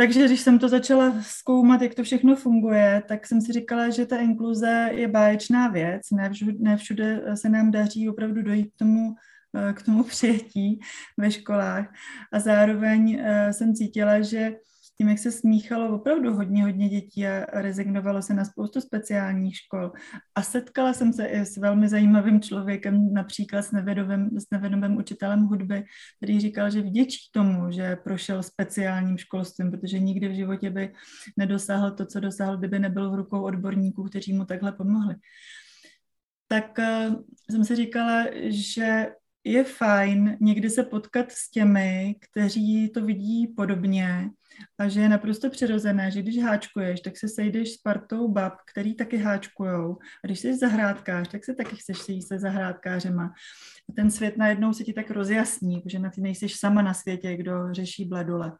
[0.00, 4.06] takže když jsem to začala zkoumat, jak to všechno funguje, tak jsem si říkala, že
[4.06, 6.02] ta inkluze je báječná věc.
[6.12, 9.14] Ne všude, ne všude se nám daří opravdu dojít k tomu,
[9.56, 10.80] eh, k tomu přijetí
[11.18, 11.92] ve školách.
[12.32, 14.52] A zároveň eh, jsem cítila, že
[15.00, 19.92] tím, jak se smíchalo opravdu hodně, hodně dětí a rezignovalo se na spoustu speciálních škol.
[20.34, 25.40] A setkala jsem se i s velmi zajímavým člověkem, například s nevědomým, s nevědomým učitelem
[25.40, 25.84] hudby,
[26.16, 30.92] který říkal, že vděčí tomu, že prošel speciálním školstvím, protože nikdy v životě by
[31.36, 35.14] nedosáhl to, co dosáhl, kdyby nebyl v rukou odborníků, kteří mu takhle pomohli.
[36.48, 37.14] Tak uh,
[37.50, 39.08] jsem si říkala, že
[39.44, 44.30] je fajn někdy se potkat s těmi, kteří to vidí podobně
[44.78, 48.94] a že je naprosto přirozené, že když háčkuješ, tak se sejdeš s partou bab, který
[48.94, 49.98] taky háčkujou.
[50.24, 53.24] A když jsi zahrádkář, tak se taky chceš sejít se zahrádkářema.
[53.90, 57.36] A ten svět najednou se ti tak rozjasní, protože na ty nejsi sama na světě,
[57.36, 58.52] kdo řeší bledule.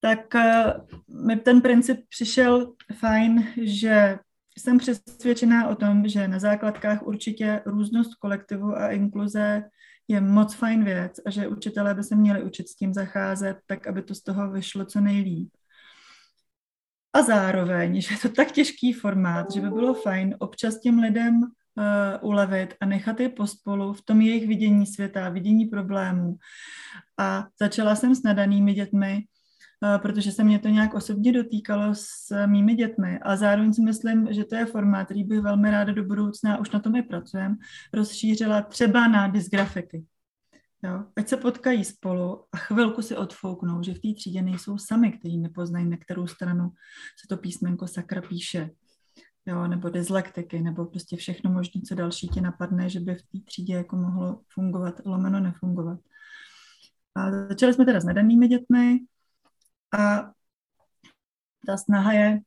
[0.00, 4.18] Tak uh, mi ten princip přišel fajn, že
[4.58, 9.62] jsem přesvědčená o tom, že na základkách určitě různost kolektivu a inkluze
[10.08, 13.86] je moc fajn věc a že učitelé by se měli učit s tím zacházet tak,
[13.86, 15.48] aby to z toho vyšlo co nejlíp.
[17.12, 21.42] A zároveň, že je to tak těžký formát, že by bylo fajn občas těm lidem
[21.42, 26.36] uh, ulevit a nechat je pospolu v tom jejich vidění světa, vidění problémů.
[27.18, 29.24] A začala jsem s nadanými dětmi,
[29.98, 34.44] protože se mě to nějak osobně dotýkalo s mými dětmi a zároveň si myslím, že
[34.44, 37.56] to je formát, který bych velmi ráda do budoucna, už na tom i pracujem,
[37.92, 40.04] rozšířila třeba na dysgrafiky.
[40.82, 41.04] Jo?
[41.16, 45.38] Ať se potkají spolu a chvilku si odfouknou, že v té třídě nejsou sami, kteří
[45.38, 46.72] nepoznají, na kterou stranu
[47.20, 48.70] se to písmenko sakra píše.
[49.46, 53.38] Jo, nebo dyslektiky, nebo prostě všechno možné, co další ti napadne, že by v té
[53.44, 55.98] třídě jako mohlo fungovat, lomeno nefungovat.
[57.14, 58.98] A začali jsme teda s nadanými dětmi,
[59.98, 60.30] a
[61.66, 62.40] ta snaha je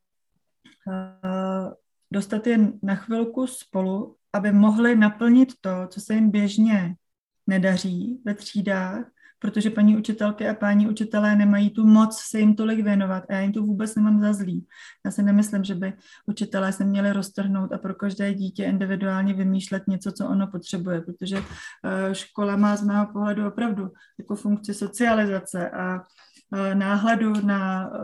[0.88, 1.74] uh,
[2.12, 6.96] dostat je na chvilku spolu, aby mohli naplnit to, co se jim běžně
[7.48, 9.06] nedaří ve třídách,
[9.40, 13.40] protože paní učitelky a páni učitelé nemají tu moc se jim tolik věnovat a já
[13.40, 14.68] jim to vůbec nemám za zlý.
[15.06, 15.94] Já si nemyslím, že by
[16.26, 21.40] učitelé se měli roztrhnout a pro každé dítě individuálně vymýšlet něco, co ono potřebuje, protože
[21.40, 21.46] uh,
[22.12, 26.02] škola má z mého pohledu opravdu jako funkci socializace a Eh,
[26.74, 27.98] náhledu na eh,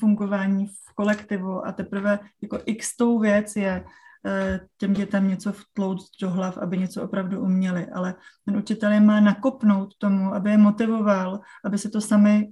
[0.00, 1.66] fungování v kolektivu.
[1.66, 3.84] A teprve jako x tou věc je
[4.26, 9.00] eh, těm dětem něco vtlout do hlav, aby něco opravdu uměli, ale ten učitel je
[9.00, 12.48] má nakopnout tomu, aby je motivoval, aby se to sami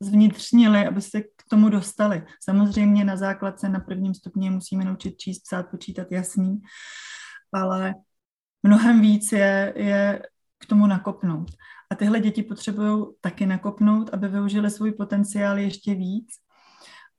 [0.00, 2.22] zvnitřnili, aby se k tomu dostali.
[2.40, 6.62] Samozřejmě na základce na prvním stupni musíme naučit číst, psát, počítat jasný,
[7.52, 7.94] ale
[8.62, 10.22] mnohem víc je, je
[10.64, 11.50] k tomu nakopnout.
[11.90, 16.28] A tyhle děti potřebují taky nakopnout, aby využili svůj potenciál ještě víc.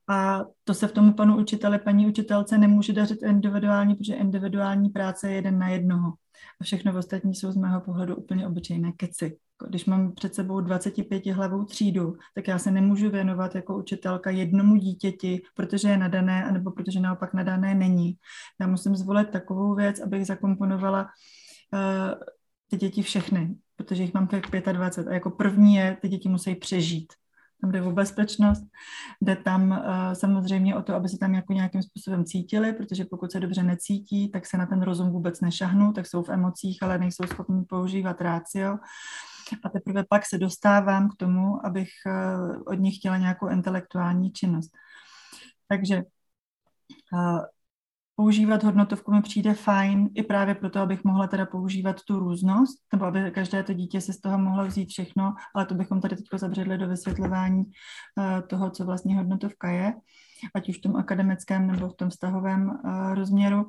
[0.10, 5.30] A to se v tomu panu učiteli, paní učitelce nemůže dařit individuálně, protože individuální práce
[5.30, 6.14] je jeden na jednoho.
[6.62, 9.38] A všechno ostatní jsou z mého pohledu úplně obyčejné keci.
[9.70, 14.76] Když mám před sebou 25 hlavou třídu, tak já se nemůžu věnovat jako učitelka jednomu
[14.76, 18.18] dítěti, protože je nadané, anebo protože naopak nadané není.
[18.62, 22.14] Já musím zvolit takovou věc, abych zakomponovala uh,
[22.70, 26.56] ty děti všechny, protože jich mám tak 25 a jako první je, ty děti musí
[26.56, 27.14] přežít
[27.66, 28.64] tam jde o bezpečnost,
[29.22, 33.32] jde tam uh, samozřejmě o to, aby se tam jako nějakým způsobem cítili, protože pokud
[33.32, 36.98] se dobře necítí, tak se na ten rozum vůbec nešahnou, tak jsou v emocích, ale
[36.98, 38.78] nejsou schopni používat rácio.
[39.64, 44.72] A teprve pak se dostávám k tomu, abych uh, od nich chtěla nějakou intelektuální činnost.
[45.68, 46.04] Takže
[47.14, 47.40] uh,
[48.16, 53.06] používat hodnotovku mi přijde fajn i právě proto, abych mohla teda používat tu různost, nebo
[53.06, 56.26] aby každé to dítě si z toho mohlo vzít všechno, ale to bychom tady teď
[56.36, 59.94] zabředli do vysvětlování uh, toho, co vlastně hodnotovka je
[60.56, 63.68] ať už v tom akademickém nebo v tom vztahovém uh, rozměru.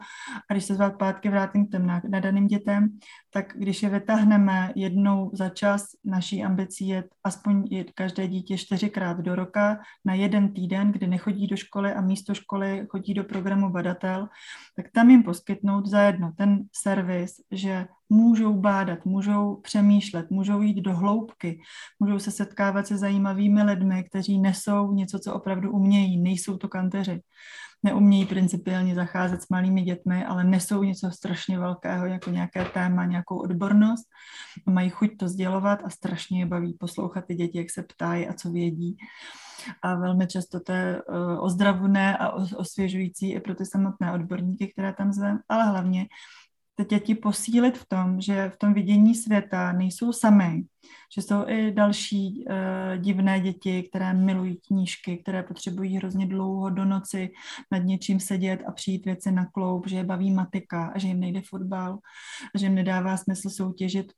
[0.51, 2.99] A když se zpátky vrátím k těm nadaným dětem,
[3.37, 9.35] tak když je vytáhneme jednou za čas, naší ambicí je aspoň každé dítě čtyřikrát do
[9.35, 14.29] roka na jeden týden, kdy nechodí do školy a místo školy chodí do programu badatel,
[14.77, 20.97] tak tam jim poskytnout zajedno ten servis, že můžou bádat, můžou přemýšlet, můžou jít do
[20.97, 21.61] hloubky,
[22.01, 27.21] můžou se setkávat se zajímavými lidmi, kteří nesou něco, co opravdu umějí, nejsou to kanteři.
[27.83, 33.39] Neumějí principiálně zacházet s malými dětmi, ale nesou něco strašně velkého, jako nějaké téma, nějakou
[33.39, 34.05] odbornost.
[34.67, 38.33] Mají chuť to sdělovat a strašně je baví poslouchat ty děti, jak se ptají a
[38.33, 38.97] co vědí.
[39.83, 44.93] A velmi často to je uh, ozdravné a osvěžující i pro ty samotné odborníky, které
[44.93, 46.07] tam zvem, ale hlavně
[46.77, 50.65] ty děti posílit v tom, že v tom vidění světa nejsou sami,
[51.15, 56.85] že jsou i další uh, divné děti, které milují knížky, které potřebují hrozně dlouho do
[56.85, 57.31] noci
[57.73, 61.21] nad něčím sedět a přijít věci na kloup, že je baví matika a že jim
[61.21, 61.99] nejde fotbal
[62.55, 64.13] a že jim nedává smysl soutěžit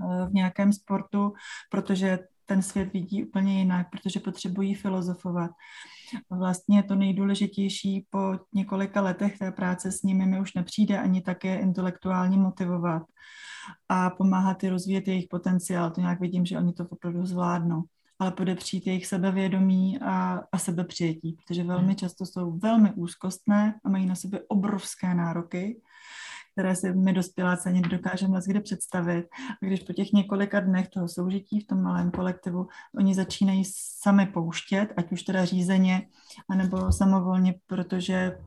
[0.00, 1.32] uh, v nějakém sportu,
[1.70, 2.18] protože
[2.48, 5.50] ten svět vidí úplně jinak, protože potřebují filozofovat.
[6.30, 11.58] Vlastně to nejdůležitější po několika letech té práce s nimi mi už nepřijde ani také
[11.58, 13.02] intelektuálně motivovat
[13.88, 15.90] a pomáhat i rozvíjet jejich potenciál.
[15.90, 17.82] To nějak vidím, že oni to opravdu zvládnou
[18.18, 21.96] ale podepřít jejich sebevědomí a, a sebepřijetí, protože velmi hmm.
[21.96, 25.80] často jsou velmi úzkostné a mají na sebe obrovské nároky
[26.58, 29.26] které si my dospěláci ani nedokážeme kde představit.
[29.62, 32.68] A když po těch několika dnech toho soužití v tom malém kolektivu
[32.98, 33.64] oni začínají
[34.02, 36.08] sami pouštět, ať už teda řízeně,
[36.48, 38.38] anebo samovolně, protože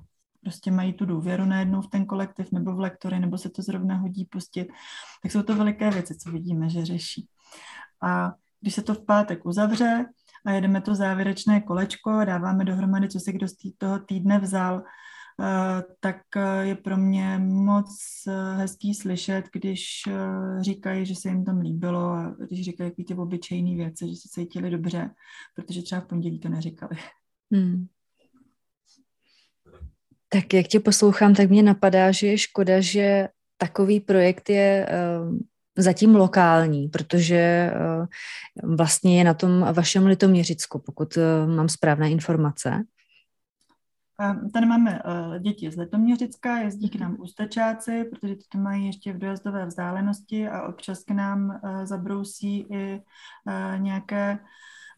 [0.42, 3.96] prostě mají tu důvěru najednou v ten kolektiv nebo v lektory, nebo se to zrovna
[3.96, 4.68] hodí pustit,
[5.24, 7.28] tak jsou to veliké věci, co vidíme, že řeší.
[8.02, 10.06] A když se to v pátek uzavře
[10.46, 14.84] a jedeme to závěrečné kolečko, dáváme dohromady, co si kdo z toho týdne vzal,
[16.00, 17.90] tak eh, je pro mě moc
[18.28, 19.90] eh, hezký slyšet, když
[20.62, 24.30] říkají, že se jim tam líbilo a když říkají jaký ty obyčejné věci, že se
[24.32, 25.10] cítili dobře,
[25.56, 26.96] protože třeba v pondělí to neříkali.
[27.52, 27.88] Hmm.
[30.30, 34.88] Tak jak tě poslouchám, tak mě napadá, že je škoda, že takový projekt je
[35.78, 37.72] zatím lokální, protože
[38.64, 41.18] vlastně je na tom vašem Litoměřicku, pokud
[41.56, 42.84] mám správné informace.
[44.54, 49.18] Tady máme uh, děti z Letoměřicka, jezdí k nám ústačáci, protože to mají ještě v
[49.18, 54.40] dojazdové vzdálenosti a občas k nám uh, zabrousí i uh, nějaké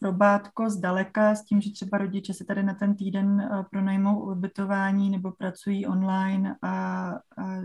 [0.02, 5.32] robátko zdaleka s tím, že třeba rodiče se tady na ten týden pronajmou ubytování nebo
[5.32, 7.62] pracují online a, a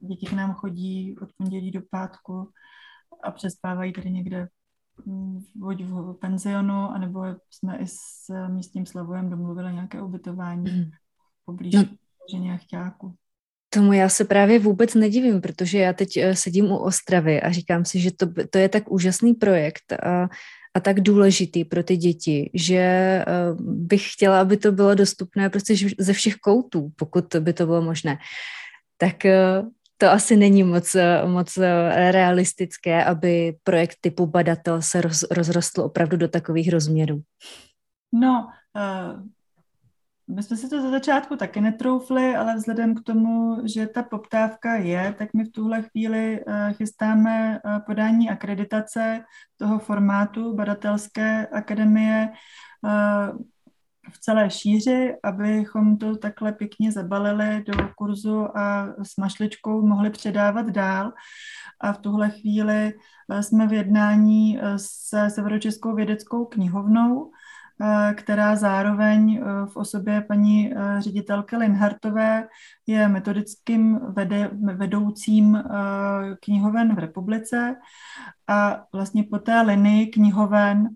[0.00, 2.50] děti k nám chodí od pondělí do pátku
[3.22, 4.48] a přespávají tady někde
[5.54, 10.90] buď v penzionu, anebo jsme i s místním Slavojem domluvili nějaké ubytování mm.
[11.44, 12.58] poblíž no.
[12.58, 13.14] chťáku.
[13.70, 17.84] Tomu já se právě vůbec nedivím, protože já teď eh, sedím u Ostravy a říkám
[17.84, 20.28] si, že to, to je tak úžasný projekt a,
[20.74, 23.24] a tak důležitý pro ty děti, že eh,
[23.60, 28.18] bych chtěla, aby to bylo dostupné prostě ze všech koutů, pokud by to bylo možné.
[28.96, 29.62] Tak eh,
[29.98, 30.96] to asi není moc,
[31.26, 31.56] moc
[32.10, 37.20] realistické, aby projekt typu badatel se roz, rozrostl opravdu do takových rozměrů.
[38.12, 39.22] No, uh,
[40.36, 44.74] my jsme si to za začátku taky netroufli, ale vzhledem k tomu, že ta poptávka
[44.74, 49.24] je, tak my v tuhle chvíli chystáme podání akreditace
[49.56, 52.28] toho formátu badatelské akademie
[54.12, 60.66] v celé šíři, abychom to takhle pěkně zabalili do kurzu a s mašličkou mohli předávat
[60.66, 61.12] dál.
[61.80, 62.92] A v tuhle chvíli
[63.30, 67.30] eh, jsme v jednání eh, se Severočeskou vědeckou knihovnou,
[67.80, 72.48] eh, která zároveň v osobě paní ředitelky Linhartové
[72.86, 75.62] je metodickým vede, vedoucím
[76.40, 77.76] knihoven v republice
[78.48, 80.88] a vlastně po té linii knihoven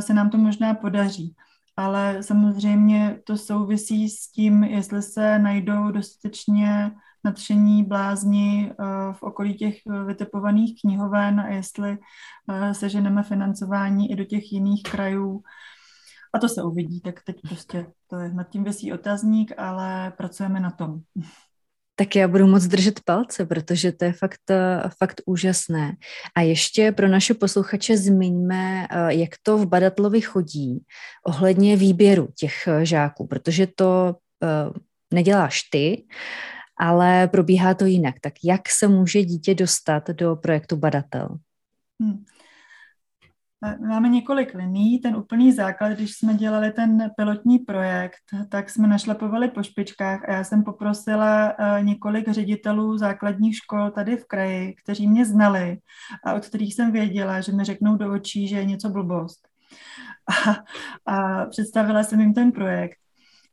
[0.00, 1.36] se nám to možná podaří
[1.82, 6.92] ale samozřejmě to souvisí s tím, jestli se najdou dostatečně
[7.24, 11.98] nadšení blázni eh, v okolí těch eh, vytipovaných knihoven a jestli
[12.50, 15.42] eh, seženeme financování i do těch jiných krajů.
[16.34, 20.60] A to se uvidí, tak teď prostě to je nad tím vysí otazník, ale pracujeme
[20.60, 21.00] na tom.
[21.94, 25.92] Tak já budu moc držet palce, protože to je fakt, eh, fakt úžasné.
[26.36, 30.84] A ještě pro naše posluchače zmiňme, eh, jak to v Badatlovi chodí
[31.26, 34.16] ohledně výběru těch eh, žáků, protože to
[35.14, 36.04] neděláš ty,
[36.80, 38.14] ale probíhá to jinak.
[38.20, 41.28] Tak jak se může dítě dostat do projektu Badatel?
[42.00, 42.24] Hmm.
[43.80, 44.98] Máme několik liní.
[44.98, 50.32] Ten úplný základ, když jsme dělali ten pilotní projekt, tak jsme našlapovali po špičkách a
[50.32, 55.78] já jsem poprosila eh, několik ředitelů základních škol tady v kraji, kteří mě znali
[56.24, 59.48] a od kterých jsem věděla, že mi řeknou do očí, že je něco blbost.
[60.46, 60.56] A,
[61.14, 62.98] a představila jsem jim ten projekt.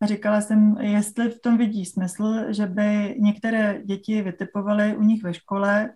[0.02, 5.24] A říkala jsem, jestli v tom vidí smysl, že by některé děti vytipovaly u nich
[5.24, 5.90] ve škole,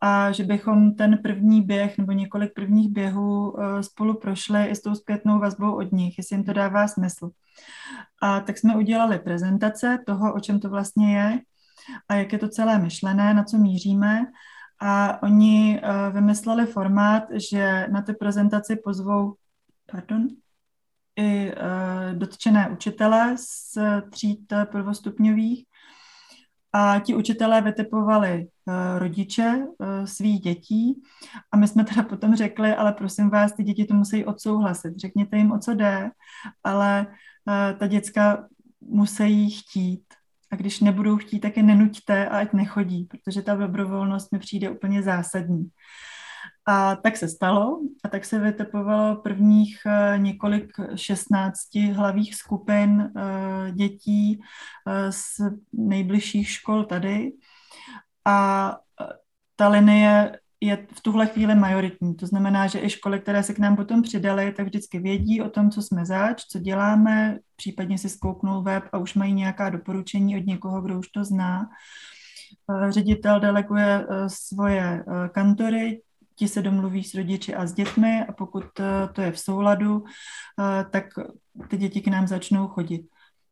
[0.00, 4.82] a že bychom ten první běh nebo několik prvních běhů eh, spolu prošli i s
[4.82, 7.30] tou zpětnou vazbou od nich, jestli jim to dává smysl.
[8.22, 11.40] A tak jsme udělali prezentace toho, o čem to vlastně je
[12.08, 14.26] a jak je to celé myšlené, na co míříme.
[14.80, 19.34] A oni eh, vymysleli formát, že na ty prezentaci pozvou
[19.86, 20.28] pardon,
[21.16, 23.78] i eh, dotčené učitele z
[24.10, 25.66] tříd prvostupňových
[26.72, 31.02] a ti učitelé vytipovali uh, rodiče uh, svých dětí
[31.52, 34.98] a my jsme teda potom řekli, ale prosím vás, ty děti to musí odsouhlasit.
[34.98, 36.10] Řekněte jim, o co jde,
[36.64, 38.46] ale uh, ta děcka
[38.80, 40.02] musí chtít.
[40.52, 44.70] A když nebudou chtít, tak je nenuďte a ať nechodí, protože ta dobrovolnost mi přijde
[44.70, 45.70] úplně zásadní.
[46.70, 53.72] A tak se stalo a tak se vytepovalo prvních eh, několik 16 hlavých skupin eh,
[53.72, 54.40] dětí
[54.88, 55.40] eh, z
[55.72, 57.32] nejbližších škol tady.
[58.24, 58.76] A
[59.56, 62.14] ta linie je v tuhle chvíli majoritní.
[62.14, 65.50] To znamená, že i školy, které se k nám potom přidaly, tak vždycky vědí o
[65.50, 70.36] tom, co jsme zač, co děláme, případně si zkouknou web a už mají nějaká doporučení
[70.36, 71.68] od někoho, kdo už to zná.
[72.88, 76.00] Ředitel deleguje svoje kantory,
[76.40, 80.04] ti se domluví s rodiči a s dětmi a pokud eh, to je v souladu,
[80.04, 81.04] eh, tak
[81.68, 83.02] ty děti k nám začnou chodit.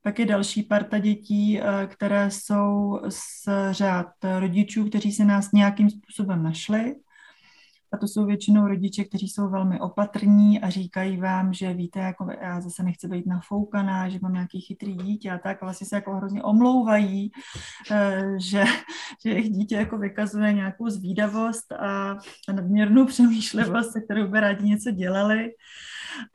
[0.02, 4.06] Pak je další parta dětí, eh, které jsou z řád
[4.38, 6.94] rodičů, kteří se nás nějakým způsobem našli
[7.92, 12.28] a to jsou většinou rodiče, kteří jsou velmi opatrní a říkají vám, že víte, jako
[12.42, 16.16] já zase nechci být nafoukaná, že mám nějaký chytrý dítě a tak, vlastně se jako
[16.16, 17.30] hrozně omlouvají,
[17.90, 18.64] eh, že,
[19.24, 22.10] že jejich dítě jako vykazuje nějakou zvídavost a,
[22.48, 25.50] a nadměrnou přemýšlivost, se kterou by rádi něco dělali.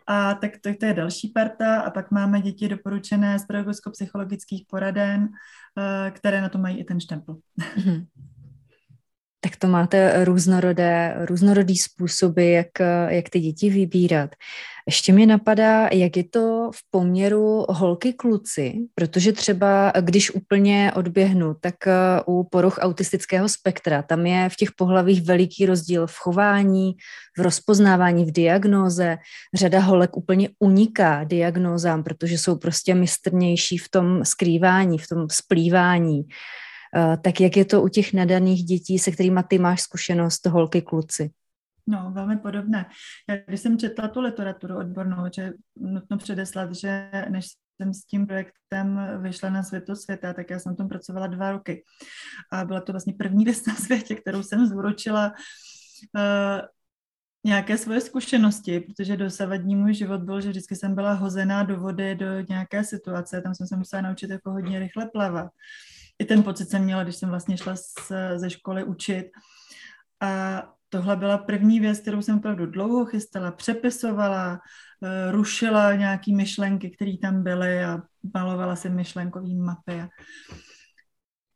[0.07, 1.81] A tak to, to je další parta.
[1.81, 5.29] A pak máme děti doporučené z pedagogicko-psychologických poraden,
[5.77, 7.37] eh, které na to mají i ten štempel.
[7.59, 8.05] Mm-hmm
[9.43, 12.67] tak to máte různorodé, různorodý způsoby, jak,
[13.09, 14.29] jak ty děti vybírat.
[14.87, 21.75] Ještě mi napadá, jak je to v poměru holky-kluci, protože třeba, když úplně odběhnu, tak
[22.25, 26.93] uh, u poruch autistického spektra, tam je v těch pohlavích veliký rozdíl v chování,
[27.37, 29.17] v rozpoznávání, v diagnóze.
[29.53, 36.23] Řada holek úplně uniká diagnózám, protože jsou prostě mistrnější v tom skrývání, v tom splývání.
[36.95, 40.81] Eh, tak jak je to u těch nadaných dětí, se kterými ty máš zkušenost, holky,
[40.81, 41.31] kluci?
[41.87, 42.85] No, velmi podobné.
[43.29, 47.45] Já, když jsem četla tu literaturu odbornou, že nutno předeslat, že než
[47.81, 51.83] jsem s tím projektem vyšla na světu světa, tak já jsem tom pracovala dva roky.
[52.51, 55.33] A byla to vlastně první věc na světě, kterou jsem zúročila
[56.15, 56.61] uh,
[57.45, 62.15] nějaké svoje zkušenosti, protože dosavadní můj život byl, že vždycky jsem byla hozená do vody,
[62.15, 65.51] do nějaké situace, tam jsem se musela naučit jako hodně rychle plavat
[66.19, 69.25] i ten pocit jsem měla, když jsem vlastně šla z, ze školy učit.
[70.21, 74.59] A tohle byla první věc, kterou jsem opravdu dlouho chystala, přepisovala,
[75.03, 78.01] eh, rušila nějaký myšlenky, které tam byly a
[78.33, 80.01] malovala si myšlenkový mapy.
[80.01, 80.09] A,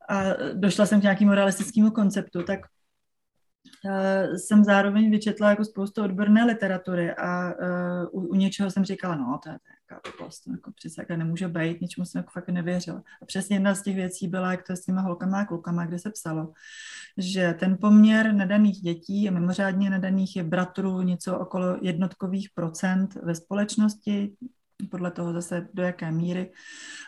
[0.09, 2.59] a došla jsem k nějakému realistickému konceptu, tak
[3.85, 9.15] uh, jsem zároveň vyčetla jako spoustu odborné literatury a uh, u, u něčeho jsem říkala,
[9.15, 9.57] no to je,
[10.03, 13.03] blbost, to jako přece jako nemůže být, ničemu jsem jako fakt nevěřila.
[13.21, 15.85] A přesně jedna z těch věcí byla, jak to je s těma holkama a klukama,
[15.85, 16.53] kde se psalo,
[17.17, 23.35] že ten poměr nadaných dětí a mimořádně nadaných je bratrů něco okolo jednotkových procent ve
[23.35, 24.35] společnosti,
[24.91, 26.51] podle toho zase do jaké míry,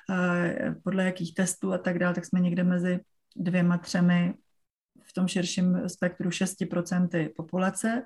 [0.10, 3.00] eh, podle jakých testů a tak dále, tak jsme někde mezi
[3.36, 4.34] dvěma, třemi
[5.10, 8.04] v tom širším spektru 6% populace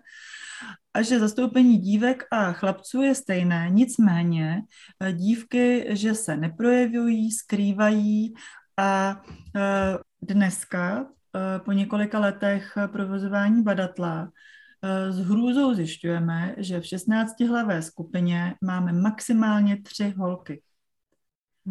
[0.93, 4.61] a že zastoupení dívek a chlapců je stejné, nicméně
[4.99, 8.33] eh, dívky, že se neprojevují, skrývají
[8.77, 9.21] a
[9.55, 11.07] eh, dneska
[11.65, 14.31] po několika letech provozování badatla
[15.09, 20.61] s hrůzou zjišťujeme, že v 16-hlavé skupině máme maximálně tři holky.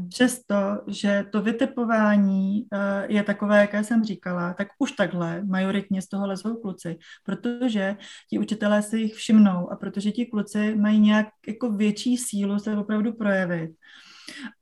[0.09, 0.55] Přesto,
[0.89, 6.27] že to vytipování eh, je takové, jaké jsem říkala, tak už takhle majoritně z toho
[6.27, 7.97] lezou kluci, protože
[8.31, 12.77] ti učitelé si jich všimnou a protože ti kluci mají nějak jako větší sílu se
[12.77, 13.71] opravdu projevit.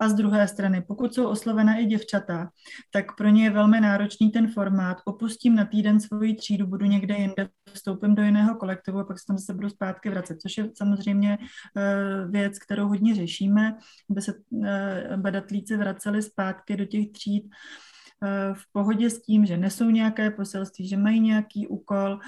[0.01, 2.49] A z druhé strany, pokud jsou oslovené i děvčata,
[2.93, 4.99] tak pro ně je velmi náročný ten formát.
[5.05, 9.25] Opustím na týden svoji třídu, budu někde jinde, vstoupím do jiného kolektivu a pak se
[9.27, 11.39] tam zase budu zpátky vracet, což je samozřejmě
[11.77, 13.77] eh, věc, kterou hodně řešíme,
[14.11, 14.35] aby se
[14.67, 17.45] eh, badatlíci vraceli zpátky do těch tříd
[18.53, 22.19] v pohodě s tím, že nesou nějaké poselství, že mají nějaký úkol,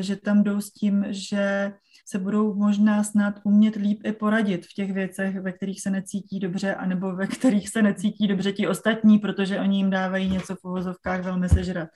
[0.00, 1.72] že tam jdou s tím, že
[2.06, 6.40] se budou možná snad umět líp i poradit v těch věcech, ve kterých se necítí
[6.40, 10.64] dobře, anebo ve kterých se necítí dobře ti ostatní, protože oni jim dávají něco v
[10.64, 11.88] uvozovkách velmi sežrat.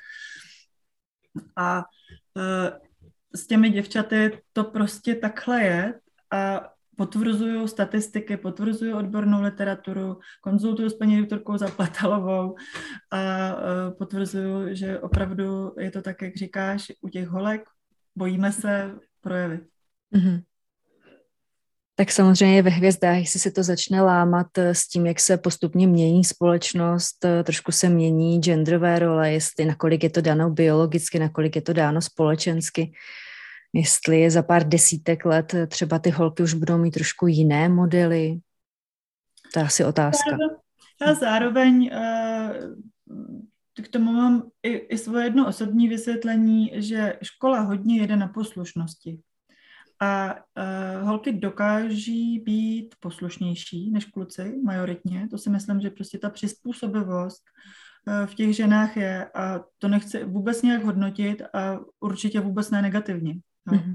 [1.56, 1.84] A
[2.38, 2.72] e,
[3.34, 5.94] s těmi děvčaty to prostě takhle je
[6.32, 12.56] a potvrzují statistiky, potvrzují odbornou literaturu, konzultuju s paní doktorkou Zaplatalovou
[13.10, 13.54] a e,
[13.98, 17.62] potvrzuju, že opravdu je to tak, jak říkáš, u těch holek
[18.16, 19.62] bojíme se projevit.
[20.14, 20.42] Mm-hmm.
[21.98, 25.86] Tak samozřejmě ve hvězdách, jestli se to začne lámat eh, s tím, jak se postupně
[25.86, 31.56] mění společnost, eh, trošku se mění genderové role, jestli nakolik je to dáno biologicky, nakolik
[31.56, 32.92] je to dáno společensky,
[33.76, 37.68] jestli je za pár desítek let eh, třeba ty holky už budou mít trošku jiné
[37.68, 38.38] modely.
[39.52, 40.36] To je asi otázka.
[41.06, 41.90] A zároveň
[43.82, 49.20] k tomu mám i, i svoje jedno osobní vysvětlení, že škola hodně jede na poslušnosti.
[50.00, 55.28] A uh, holky dokáží být poslušnější než kluci, majoritně.
[55.30, 57.42] To si myslím, že prostě ta přizpůsobivost
[58.08, 62.82] uh, v těch ženách je a to nechci vůbec nějak hodnotit a určitě vůbec ne
[62.82, 63.34] negativně.
[63.66, 63.72] No.
[63.72, 63.94] Mm-hmm.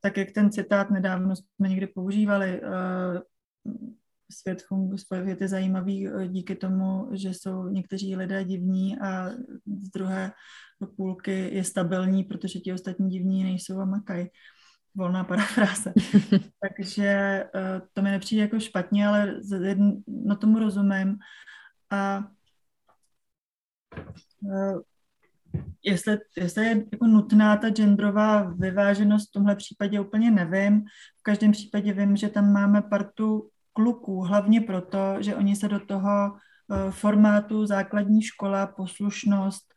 [0.00, 3.20] Tak jak ten citát nedávno jsme někdy používali, uh,
[4.32, 9.30] svět funguje, svět je zajímavý díky tomu, že jsou někteří lidé divní a
[9.82, 10.32] z druhé
[10.96, 14.26] půlky je stabilní, protože ti ostatní divní nejsou a makají
[14.94, 15.92] volná parafráze.
[16.60, 19.40] Takže uh, to mi nepřijde jako špatně, ale
[20.24, 21.18] na tomu rozumím.
[21.90, 22.24] A
[25.82, 30.80] jestli, jestli je jako nutná ta genderová vyváženost, v tomhle případě úplně nevím.
[31.18, 35.80] V každém případě vím, že tam máme partu kluků, hlavně proto, že oni se do
[35.80, 36.32] toho
[36.72, 39.74] Eh, formátu základní škola, poslušnost,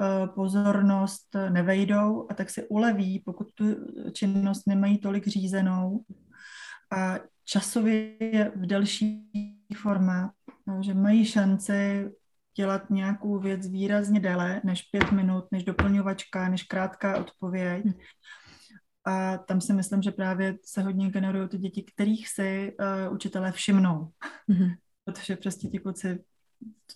[0.00, 3.64] eh, pozornost nevejdou a tak se uleví, pokud tu
[4.12, 6.04] činnost nemají tolik řízenou
[6.92, 9.30] a časově v delší
[9.76, 10.30] formát,
[10.80, 12.10] že mají šanci
[12.58, 17.84] dělat nějakou věc výrazně déle než pět minut, než doplňovačka, než krátká odpověď.
[19.04, 23.52] A tam si myslím, že právě se hodně generují ty děti, kterých si uh, učitelé
[23.52, 24.10] všimnou.
[24.50, 24.76] Mm-hmm
[25.08, 26.24] protože prostě ti kluci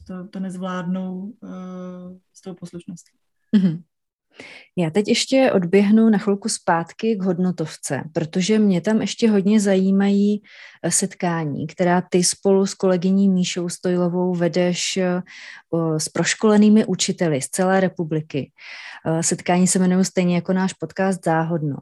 [0.07, 3.17] to, to nezvládnou uh, s tou poslušností.
[3.57, 3.83] Mm-hmm.
[4.77, 10.43] Já teď ještě odběhnu na chvilku zpátky k hodnotovce, protože mě tam ještě hodně zajímají
[10.83, 15.23] eh, setkání, která ty spolu s kolegyní Míšou Stojlovou vedeš eh,
[15.99, 18.53] s proškolenými učiteli z celé republiky.
[19.21, 21.77] Setkání se jmenují stejně jako náš podcast Záhodno.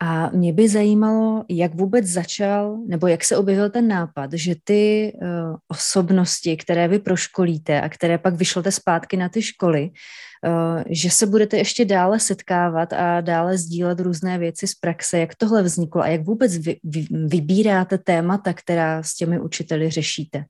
[0.00, 5.12] A mě by zajímalo, jak vůbec začal, nebo jak se objevil ten nápad, že ty
[5.14, 11.10] uh, osobnosti, které vy proškolíte a které pak vyšlete zpátky na ty školy, uh, že
[11.10, 15.18] se budete ještě dále setkávat a dále sdílet různé věci z praxe.
[15.18, 20.44] Jak tohle vzniklo a jak vůbec vy, vy, vybíráte témata, která s těmi učiteli řešíte?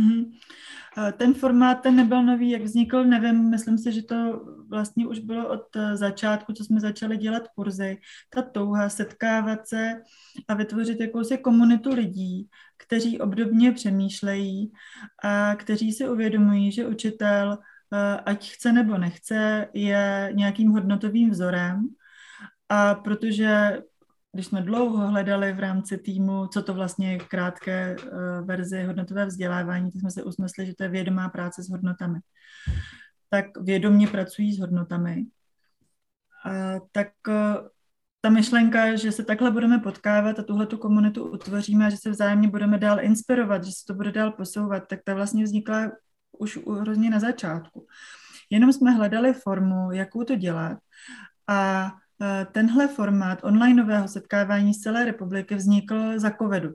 [0.00, 0.24] Mm-hmm.
[0.98, 5.18] Eh, ten formát, ten nebyl nový, jak vznikl, nevím, myslím si, že to vlastně už
[5.18, 7.98] bylo od eh, začátku, co jsme začali dělat kurzy,
[8.30, 10.02] ta touha setkávat se
[10.48, 14.72] a vytvořit jakousi komunitu lidí, kteří obdobně přemýšlejí
[15.24, 17.58] a kteří si uvědomují, že učitel,
[17.92, 21.88] eh, ať chce nebo nechce, je nějakým hodnotovým vzorem.
[22.68, 23.78] A protože
[24.32, 29.26] když jsme dlouho hledali v rámci týmu, co to vlastně je krátké uh, verzi hodnotové
[29.26, 32.18] vzdělávání, tak jsme se usnesli, že to je vědomá práce s hodnotami.
[33.30, 35.26] Tak vědomě pracují s hodnotami.
[36.46, 37.68] Uh, tak uh,
[38.20, 42.10] ta myšlenka, že se takhle budeme potkávat a tuhle tu komunitu utvoříme a že se
[42.10, 45.92] vzájemně budeme dál inspirovat, že se to bude dál posouvat, tak ta vlastně vznikla
[46.38, 47.86] už hrozně na začátku.
[48.50, 50.78] Jenom jsme hledali formu, jakou to dělat
[51.48, 51.90] a
[52.52, 56.70] tenhle formát onlineového setkávání z celé republiky vznikl za covidu,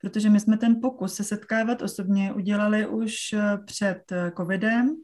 [0.00, 4.96] protože my jsme ten pokus se setkávat osobně udělali už e, před e, covidem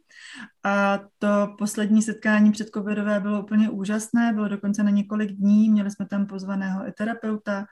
[0.65, 1.29] a to
[1.59, 6.27] poslední setkání před covidové bylo úplně úžasné, bylo dokonce na několik dní, měli jsme tam
[6.27, 7.67] pozvaného i terapeuta,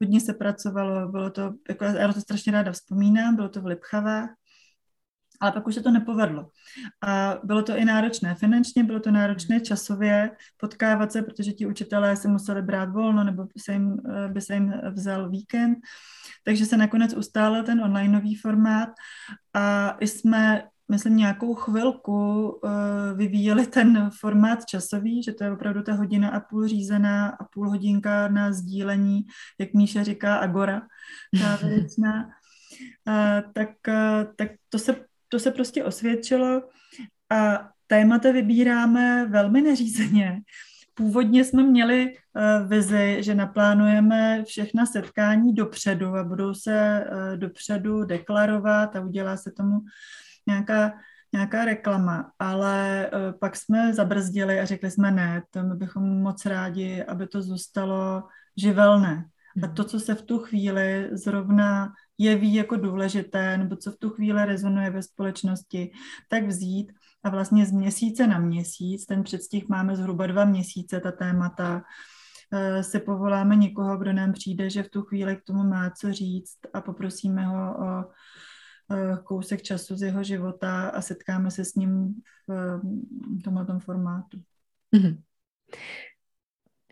[0.00, 4.30] hodně se pracovalo, bylo to, jako já to strašně ráda vzpomínám, bylo to v Lipchavách,
[5.40, 6.48] ale pak už se to nepovedlo.
[7.06, 10.30] A bylo to i náročné finančně, bylo to náročné časově
[10.60, 14.40] potkávat se, protože ti učitelé se museli brát volno nebo by se jim, eh, by
[14.40, 15.78] se jim vzal víkend.
[16.44, 18.88] Takže se nakonec ustálil ten onlineový formát
[19.54, 22.70] a jsme myslím, nějakou chvilku uh,
[23.16, 27.68] vyvíjeli ten formát časový, že to je opravdu ta hodina a půl řízená a půl
[27.68, 29.26] hodinka na sdílení,
[29.60, 30.82] jak Míša říká, agora
[31.40, 32.30] závěrečná.
[33.08, 34.96] Uh, tak, uh, tak to se
[35.36, 36.62] to se prostě osvědčilo
[37.30, 40.40] a témata vybíráme velmi neřízeně.
[40.94, 48.04] Původně jsme měli uh, vizi, že naplánujeme všechna setkání dopředu a budou se uh, dopředu
[48.04, 49.80] deklarovat a udělá se tomu
[50.46, 50.92] nějaká,
[51.32, 56.46] nějaká reklama, ale uh, pak jsme zabrzdili a řekli jsme ne, to my bychom moc
[56.46, 58.22] rádi, aby to zůstalo
[58.56, 59.24] živelné.
[59.62, 64.10] A to, co se v tu chvíli zrovna jeví jako důležité, nebo co v tu
[64.10, 65.92] chvíli rezonuje ve společnosti,
[66.28, 66.92] tak vzít
[67.22, 71.82] a vlastně z měsíce na měsíc, ten předstih máme zhruba dva měsíce, ta témata,
[72.52, 76.12] eh, si povoláme někoho, kdo nám přijde, že v tu chvíli k tomu má co
[76.12, 78.04] říct a poprosíme ho o
[78.92, 82.14] eh, kousek času z jeho života a setkáme se s ním
[82.48, 84.38] v tomhle formátu.
[84.96, 85.18] Mm-hmm.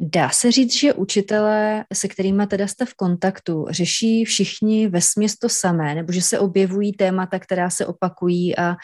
[0.00, 5.00] Dá se říct, že učitelé, se kterými teda jste v kontaktu, řeší všichni ve
[5.40, 8.76] to samé, nebo že se objevují témata, která se opakují a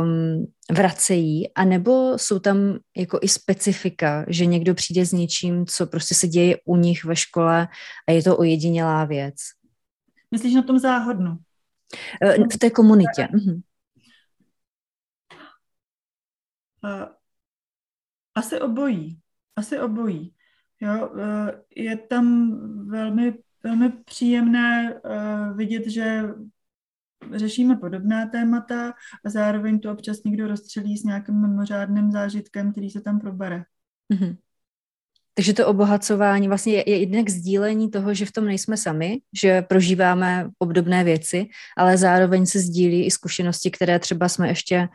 [0.00, 5.86] um, vracejí, a nebo jsou tam jako i specifika, že někdo přijde s něčím, co
[5.86, 7.68] prostě se děje u nich ve škole
[8.08, 9.34] a je to ojedinělá věc?
[10.30, 11.38] Myslíš na tom záhodnu?
[12.22, 13.28] Eh, v té komunitě.
[13.32, 13.60] Mhm.
[16.84, 17.08] Eh,
[18.34, 19.20] asi obojí.
[19.60, 20.34] Asi obojí.
[20.80, 22.56] Jo, eh, je tam
[22.88, 23.34] velmi,
[23.64, 26.24] velmi příjemné eh, vidět, že
[27.34, 28.92] řešíme podobná témata
[29.24, 33.64] a zároveň to občas někdo rozstřelí s nějakým mimořádným zážitkem, který se tam probere.
[34.12, 34.36] Mm-hmm.
[35.34, 39.62] Takže to obohacování vlastně je, je jednak sdílení toho, že v tom nejsme sami, že
[39.62, 41.46] prožíváme obdobné věci,
[41.76, 44.88] ale zároveň se sdílí i zkušenosti, které třeba jsme ještě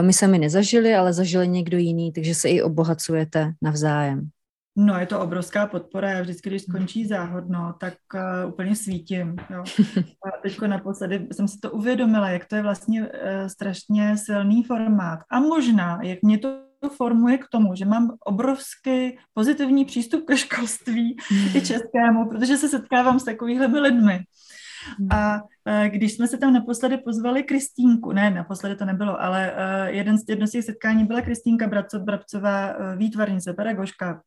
[0.00, 4.30] my sami nezažili, ale zažili někdo jiný, takže se i obohacujete navzájem.
[4.76, 6.10] No, je to obrovská podpora.
[6.10, 9.36] Já vždycky, když skončí záhodno, tak uh, úplně svítím.
[9.50, 9.64] Jo.
[10.02, 13.08] A teď naposledy jsem si to uvědomila, jak to je vlastně uh,
[13.46, 15.20] strašně silný formát.
[15.30, 16.62] A možná, jak mě to
[16.96, 21.16] formuje k tomu, že mám obrovský pozitivní přístup ke školství
[21.54, 24.20] i českému, protože se setkávám s takovými lidmi.
[25.10, 29.94] A uh, když jsme se tam naposledy pozvali Kristýnku, ne, naposledy to nebylo, ale uh,
[29.94, 34.22] jeden z, jedno z těch setkání byla Kristýnka Brabcová, uh, výtvarnice, pedagožka,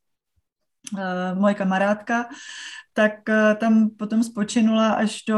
[1.33, 2.29] moje kamarádka,
[2.93, 3.13] tak
[3.57, 5.37] tam potom spočinula až do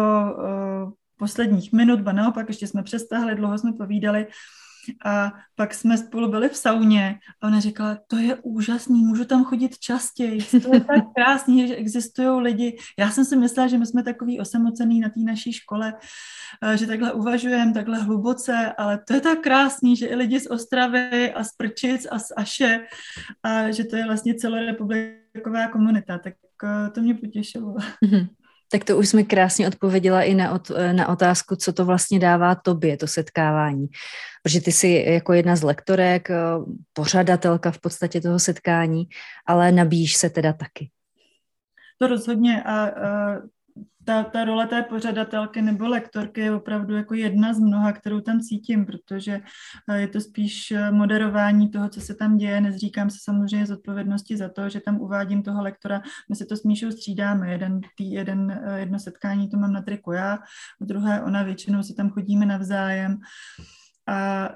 [1.17, 4.27] posledních minut, ba naopak, ještě jsme přestahli, dlouho jsme povídali
[5.05, 9.43] a pak jsme spolu byli v sauně a ona říkala, to je úžasný, můžu tam
[9.45, 12.77] chodit častěji, to je tak krásný, že existují lidi.
[12.99, 15.93] Já jsem si myslela, že my jsme takový osamocený na té naší škole,
[16.75, 21.33] že takhle uvažujeme, takhle hluboce, ale to je tak krásný, že i lidi z Ostravy
[21.33, 22.85] a z Prčic a z Aše
[23.43, 26.33] a že to je vlastně celorepubliková komunita, tak
[26.63, 27.73] eh, to mě potěšilo.
[27.73, 28.27] Mm-hmm.
[28.71, 32.55] Tak to už jsme krásně odpověděla i na, ot, na otázku, co to vlastně dává
[32.55, 33.87] tobě, to setkávání.
[34.43, 36.35] Protože ty jsi jako jedna z lektorek, eh,
[36.93, 39.03] pořadatelka v podstatě toho setkání,
[39.45, 40.89] ale nabíjíš se teda taky.
[41.99, 43.35] To rozhodně a, a
[44.07, 48.39] ta, ta role té pořadatelky nebo lektorky je opravdu jako jedna z mnoha, kterou tam
[48.39, 49.41] cítím, protože
[49.89, 52.61] eh, je to spíš eh, moderování toho, co se tam děje.
[52.61, 56.01] Nezříkám se samozřejmě z odpovědnosti za to, že tam uvádím toho lektora.
[56.29, 57.51] My se to s Míšou střídáme.
[57.51, 60.39] Jeden, tý, jeden, eh, jedno setkání to mám na triku já,
[60.81, 63.19] druhé ona, většinou se tam chodíme navzájem.
[64.07, 64.49] A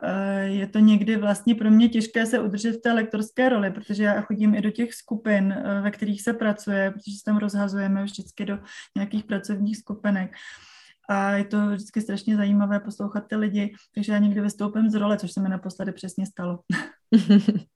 [0.43, 4.21] je to někdy vlastně pro mě těžké se udržet v té lektorské roli, protože já
[4.21, 8.59] chodím i do těch skupin, ve kterých se pracuje, protože se tam rozhazujeme vždycky do
[8.95, 10.31] nějakých pracovních skupinek.
[11.09, 15.17] A je to vždycky strašně zajímavé poslouchat ty lidi, takže já někdy vystoupím z role,
[15.17, 16.59] což se mi naposledy přesně stalo.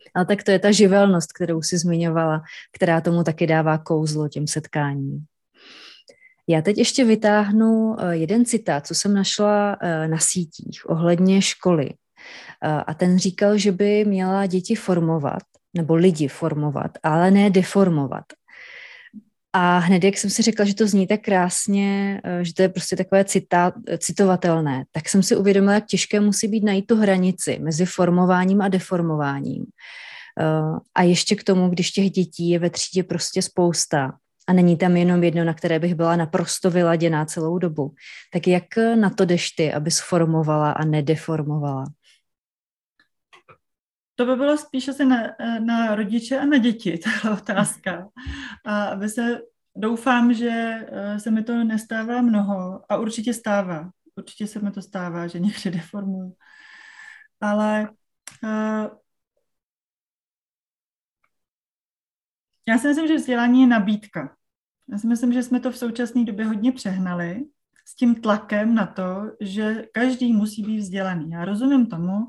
[0.14, 2.42] Ale tak to je ta živelnost, kterou si zmiňovala,
[2.72, 5.24] která tomu taky dává kouzlo těm setkáním.
[6.50, 11.90] Já teď ještě vytáhnu eh, jeden citát, co jsem našla eh, na sítích ohledně školy.
[12.64, 15.42] Eh, a ten říkal, že by měla děti formovat,
[15.76, 18.24] nebo lidi formovat, ale ne deformovat.
[19.52, 22.96] A hned, jak jsem si řekla, že to zní tak krásně, že to je prostě
[22.96, 27.86] takové cita, citovatelné, tak jsem si uvědomila, jak těžké musí být najít tu hranici mezi
[27.86, 29.64] formováním a deformováním.
[30.94, 34.12] A ještě k tomu, když těch dětí je ve třídě prostě spousta,
[34.50, 37.94] a není tam jenom jedno, na které bych byla naprosto vyladěná celou dobu.
[38.32, 41.84] Tak jak na to jdeš ty, aby sformovala a nedeformovala?
[44.14, 45.16] To by bylo spíš asi na,
[45.64, 48.08] na rodiče a na děti, tahle otázka.
[48.66, 49.40] A aby se,
[49.76, 53.90] doufám, že eh, se mi to nestává mnoho a určitě stává.
[54.16, 56.36] Určitě se mi to stává, že někdy deformuju.
[57.40, 57.88] Ale
[58.44, 58.98] uh,
[62.68, 64.36] já si myslím, že vzdělání je nabídka.
[64.92, 67.44] Já si myslím, že jsme to v současné době hodně přehnali
[67.86, 71.30] s tím tlakem na to, že každý musí být vzdělaný.
[71.30, 72.26] Já rozumím tomu,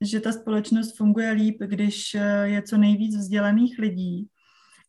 [0.00, 4.26] že ta společnost funguje líp, když eh, je co nejvíc vzdělaných lidí,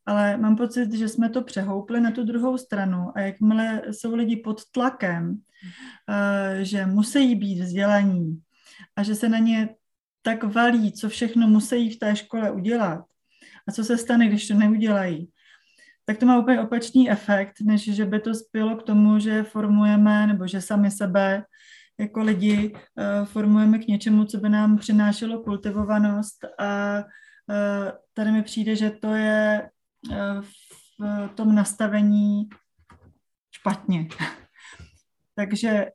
[0.06, 4.38] ale mám pocit, že jsme to přehoupli na tu druhou stranu a jakmile jsou lidi
[4.38, 5.38] pod tlakem,
[6.10, 8.42] eh, že musí být vzdělaní
[8.96, 9.70] a že se na ně
[10.22, 13.06] tak valí, co všechno musí v té škole udělat
[13.68, 15.30] a co se stane, když to neudělají,
[16.06, 20.28] tak to má úplně opačný efekt, než že by to spělo k tomu, že formujeme,
[20.28, 21.44] nebo že sami sebe
[22.00, 28.44] jako lidi uh, formujeme k něčemu, co by nám přinášelo kultivovanost a uh, tady mi
[28.44, 29.70] přijde, že to je
[30.12, 30.42] uh,
[31.00, 32.50] v tom nastavení
[33.52, 34.08] špatně.
[35.36, 35.86] Takže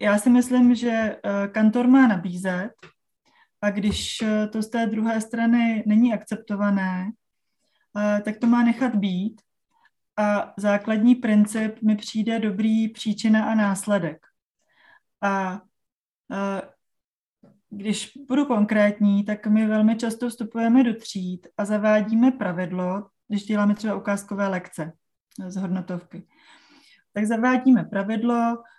[0.00, 1.16] já si myslím, že
[1.52, 2.70] kantor má nabízet
[3.62, 4.18] a když
[4.52, 7.10] to z té druhé strany není akceptované,
[8.24, 9.42] tak to má nechat být.
[10.16, 14.26] A základní princip mi přijde dobrý příčina a následek.
[15.22, 15.60] A
[17.70, 23.74] když budu konkrétní, tak my velmi často vstupujeme do tříd a zavádíme pravidlo, když děláme
[23.74, 24.92] třeba ukázkové lekce
[25.46, 26.26] z hodnotovky.
[27.12, 28.73] Tak zavádíme pravidlo, Eh,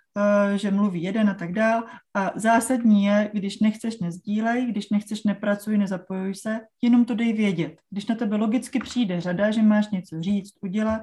[0.56, 1.84] že mluví jeden a tak dál.
[2.14, 7.80] A zásadní je, když nechceš, nezdílej, když nechceš, nepracuj, nezapojuj se, jenom to dej vědět.
[7.90, 11.02] Když na tebe logicky přijde řada, že máš něco říct, udělat,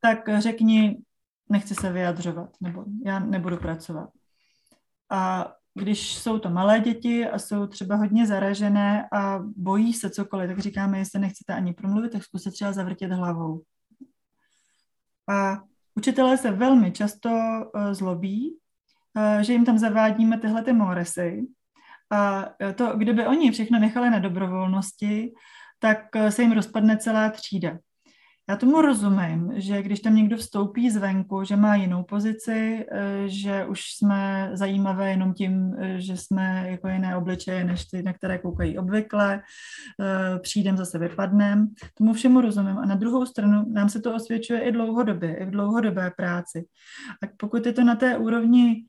[0.00, 0.98] tak řekni,
[1.48, 4.10] nechci se vyjadřovat, nebo já nebudu pracovat.
[5.10, 10.48] A když jsou to malé děti a jsou třeba hodně zaražené a bojí se cokoliv,
[10.48, 13.62] tak říkáme, jestli nechcete ani promluvit, tak zkuste třeba zavrtět hlavou.
[15.28, 15.62] A
[15.98, 18.56] Učitelé se velmi často uh, zlobí,
[19.16, 21.46] uh, že jim tam zavádíme tyhle ty moresy.
[22.10, 25.32] A eh, to, kdyby oni všechno nechali na dobrovolnosti,
[25.78, 27.78] tak se jim rozpadne celá třída.
[28.50, 33.64] Já tomu rozumím, že když tam někdo vstoupí zvenku, že má jinou pozici, eh, že
[33.64, 38.38] už jsme zajímavé jenom tím, eh, že jsme jako jiné obličeje, než ty, na které
[38.38, 39.42] koukají obvykle,
[40.00, 41.68] eh, přijdem zase vypadnem.
[41.94, 42.78] Tomu všemu rozumím.
[42.78, 46.64] A na druhou stranu nám se to osvědčuje i dlouhodobě, i v dlouhodobé práci.
[47.22, 48.84] A pokud je to na té úrovni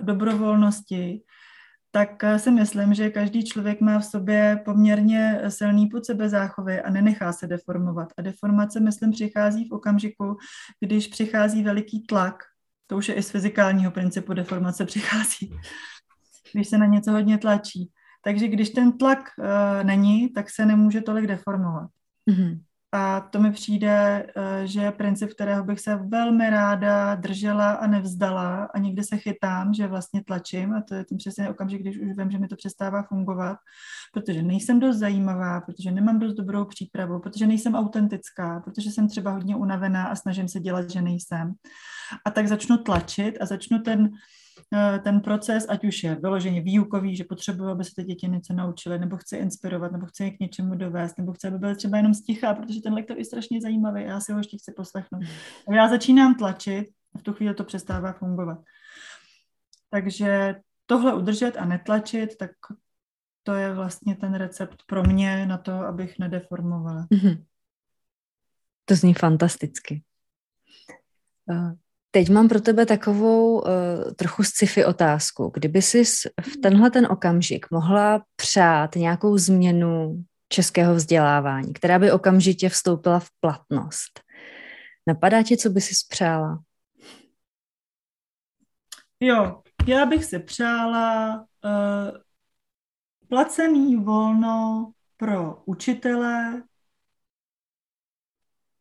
[0.00, 1.22] dobrovolnosti,
[1.94, 6.90] tak eh, si myslím, že každý člověk má v sobě poměrně silný put sebezáchovy a
[6.90, 8.08] nenechá se deformovat.
[8.18, 10.36] A deformace, myslím, přichází v okamžiku,
[10.80, 12.34] když přichází veliký tlak,
[12.86, 15.54] to už je i z fyzikálního principu deformace přichází,
[16.52, 17.90] když se na něco hodně tlačí.
[18.24, 21.90] Takže když ten tlak uh, není, tak se nemůže tolik deformovat.
[22.30, 22.60] Mm-hmm.
[22.96, 27.86] A to mi přijde, eh, že je princip, kterého bych se velmi ráda držela a
[27.86, 31.98] nevzdala a někdy se chytám, že vlastně tlačím a to je ten přesně okamžik, když
[31.98, 33.56] už vím, že mi to přestává fungovat,
[34.12, 39.30] protože nejsem dost zajímavá, protože nemám dost dobrou přípravu, protože nejsem autentická, protože jsem třeba
[39.30, 41.52] hodně unavená a snažím se dělat, že nejsem.
[42.24, 44.10] A tak začnu tlačit a začnu ten
[45.04, 48.98] ten proces, ať už je vyloženě výukový, že potřebuji, aby se ty děti něco naučily,
[48.98, 52.14] nebo chci inspirovat, nebo chci je k něčemu dovést, nebo chci, aby byly třeba jenom
[52.14, 55.22] sticha, protože ten lektor je strašně zajímavý, já si ho ještě chci poslechnout.
[55.68, 58.58] A já začínám tlačit a v tu chvíli to přestává fungovat.
[59.90, 60.54] Takže
[60.86, 62.50] tohle udržet a netlačit, tak
[63.42, 67.06] to je vlastně ten recept pro mě na to, abych nedeformovala.
[67.12, 67.44] Mm-hmm.
[68.84, 70.02] To zní fantasticky.
[72.14, 73.68] Teď mám pro tebe takovou uh,
[74.16, 75.50] trochu sci-fi otázku.
[75.54, 76.04] Kdyby jsi
[76.40, 83.28] v tenhle ten okamžik mohla přát nějakou změnu českého vzdělávání, která by okamžitě vstoupila v
[83.40, 84.20] platnost,
[85.06, 86.62] napadá ti, co by si přála?
[89.20, 92.18] Jo, já bych si přála uh,
[93.28, 96.62] placený volno pro učitele.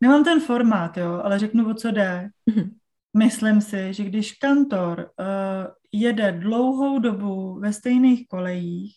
[0.02, 2.30] Nemám ten formát, jo, ale řeknu, o co jde.
[2.50, 2.83] Mm-hmm.
[3.18, 5.26] Myslím si, že když kantor uh,
[5.91, 8.95] jede dlouhou dobu ve stejných kolejích,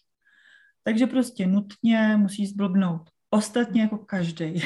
[0.83, 3.11] takže prostě nutně musí zblbnout.
[3.31, 4.63] Ostatně jako každý.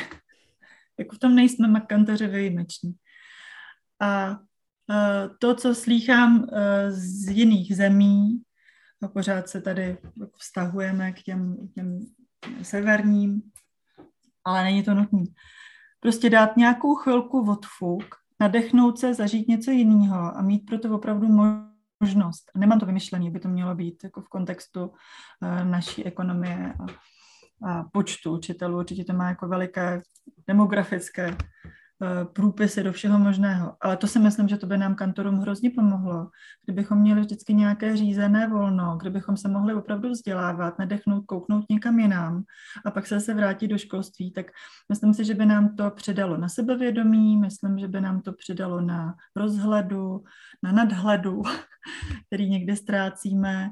[0.99, 2.95] jako v tom nejsme kantoři výjimeční.
[4.01, 6.49] A uh, to, co slýchám uh,
[6.89, 8.43] z jiných zemí,
[9.03, 9.99] a pořád se tady
[10.37, 12.07] vztahujeme k těm, těm
[12.63, 13.43] severním,
[14.45, 15.25] ale není to nutné.
[16.01, 21.29] Prostě dát nějakou chvilku odfuk nadechnout se, zažít něco jiného a mít proto opravdu
[22.01, 22.51] možnost.
[22.57, 26.87] Nemám to vymyšlené, by to mělo být jako v kontextu uh, naší ekonomie a,
[27.71, 28.79] a počtu učitelů.
[28.79, 30.03] Určitě to má jako veliké
[30.47, 31.37] demografické
[31.67, 31.80] Eh,
[32.33, 33.77] průpisy do všeho možného.
[33.81, 36.31] Ale to si myslím, že to by nám kantorům hrozně pomohlo,
[36.65, 42.43] kdybychom měli vždycky nějaké řízené volno, kdybychom se mohli opravdu vzdělávat, nedechnout, kouknout někam jinam
[42.85, 44.47] a pak se zase vrátit do školství, tak
[44.89, 48.81] myslím si, že by nám to přidalo na sebevědomí, myslím, že by nám to přidalo
[48.81, 50.25] na rozhledu,
[50.63, 51.43] na nadhledu,
[52.27, 53.71] který někde ztrácíme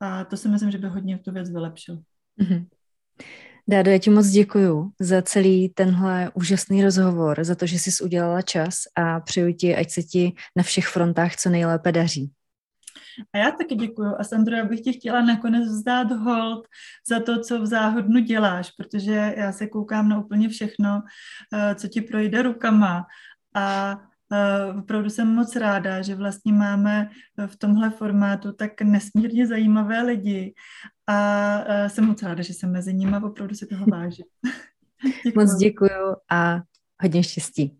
[0.00, 2.02] a to si myslím, že by hodně tu věc vylepšil.
[2.40, 2.66] Mm-hmm.
[3.70, 8.42] Dádo, já ti moc děkuju za celý tenhle úžasný rozhovor, za to, že jsi udělala
[8.42, 12.32] čas a přeju ti, ať se ti na všech frontách co nejlépe daří.
[13.32, 14.14] A já taky děkuju.
[14.18, 16.66] A Sandro, já bych ti chtěla nakonec vzdát hold
[17.08, 21.02] za to, co v záhodnu děláš, protože já se koukám na úplně všechno,
[21.54, 23.06] eh, co ti projde rukama.
[23.54, 23.96] A
[24.32, 27.08] Uh, opravdu jsem moc ráda, že vlastně máme
[27.46, 30.54] v tomhle formátu tak nesmírně zajímavé lidi
[31.08, 34.24] a uh, jsem moc ráda, že jsem mezi nimi a opravdu si toho vážím.
[35.34, 36.60] moc děkuju a
[37.02, 37.78] hodně štěstí.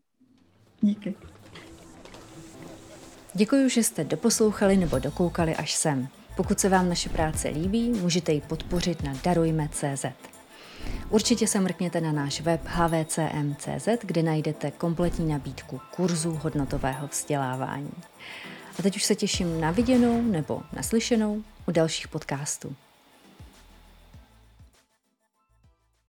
[0.80, 1.14] Díky.
[3.34, 6.08] Děkuji, že jste doposlouchali nebo dokoukali až sem.
[6.36, 10.04] Pokud se vám naše práce líbí, můžete ji podpořit na darujme.cz.
[11.10, 17.92] Určitě se mrkněte na náš web hvcm.cz, kde najdete kompletní nabídku kurzů hodnotového vzdělávání.
[18.78, 22.76] A teď už se těším na viděnou nebo naslyšenou u dalších podcastů.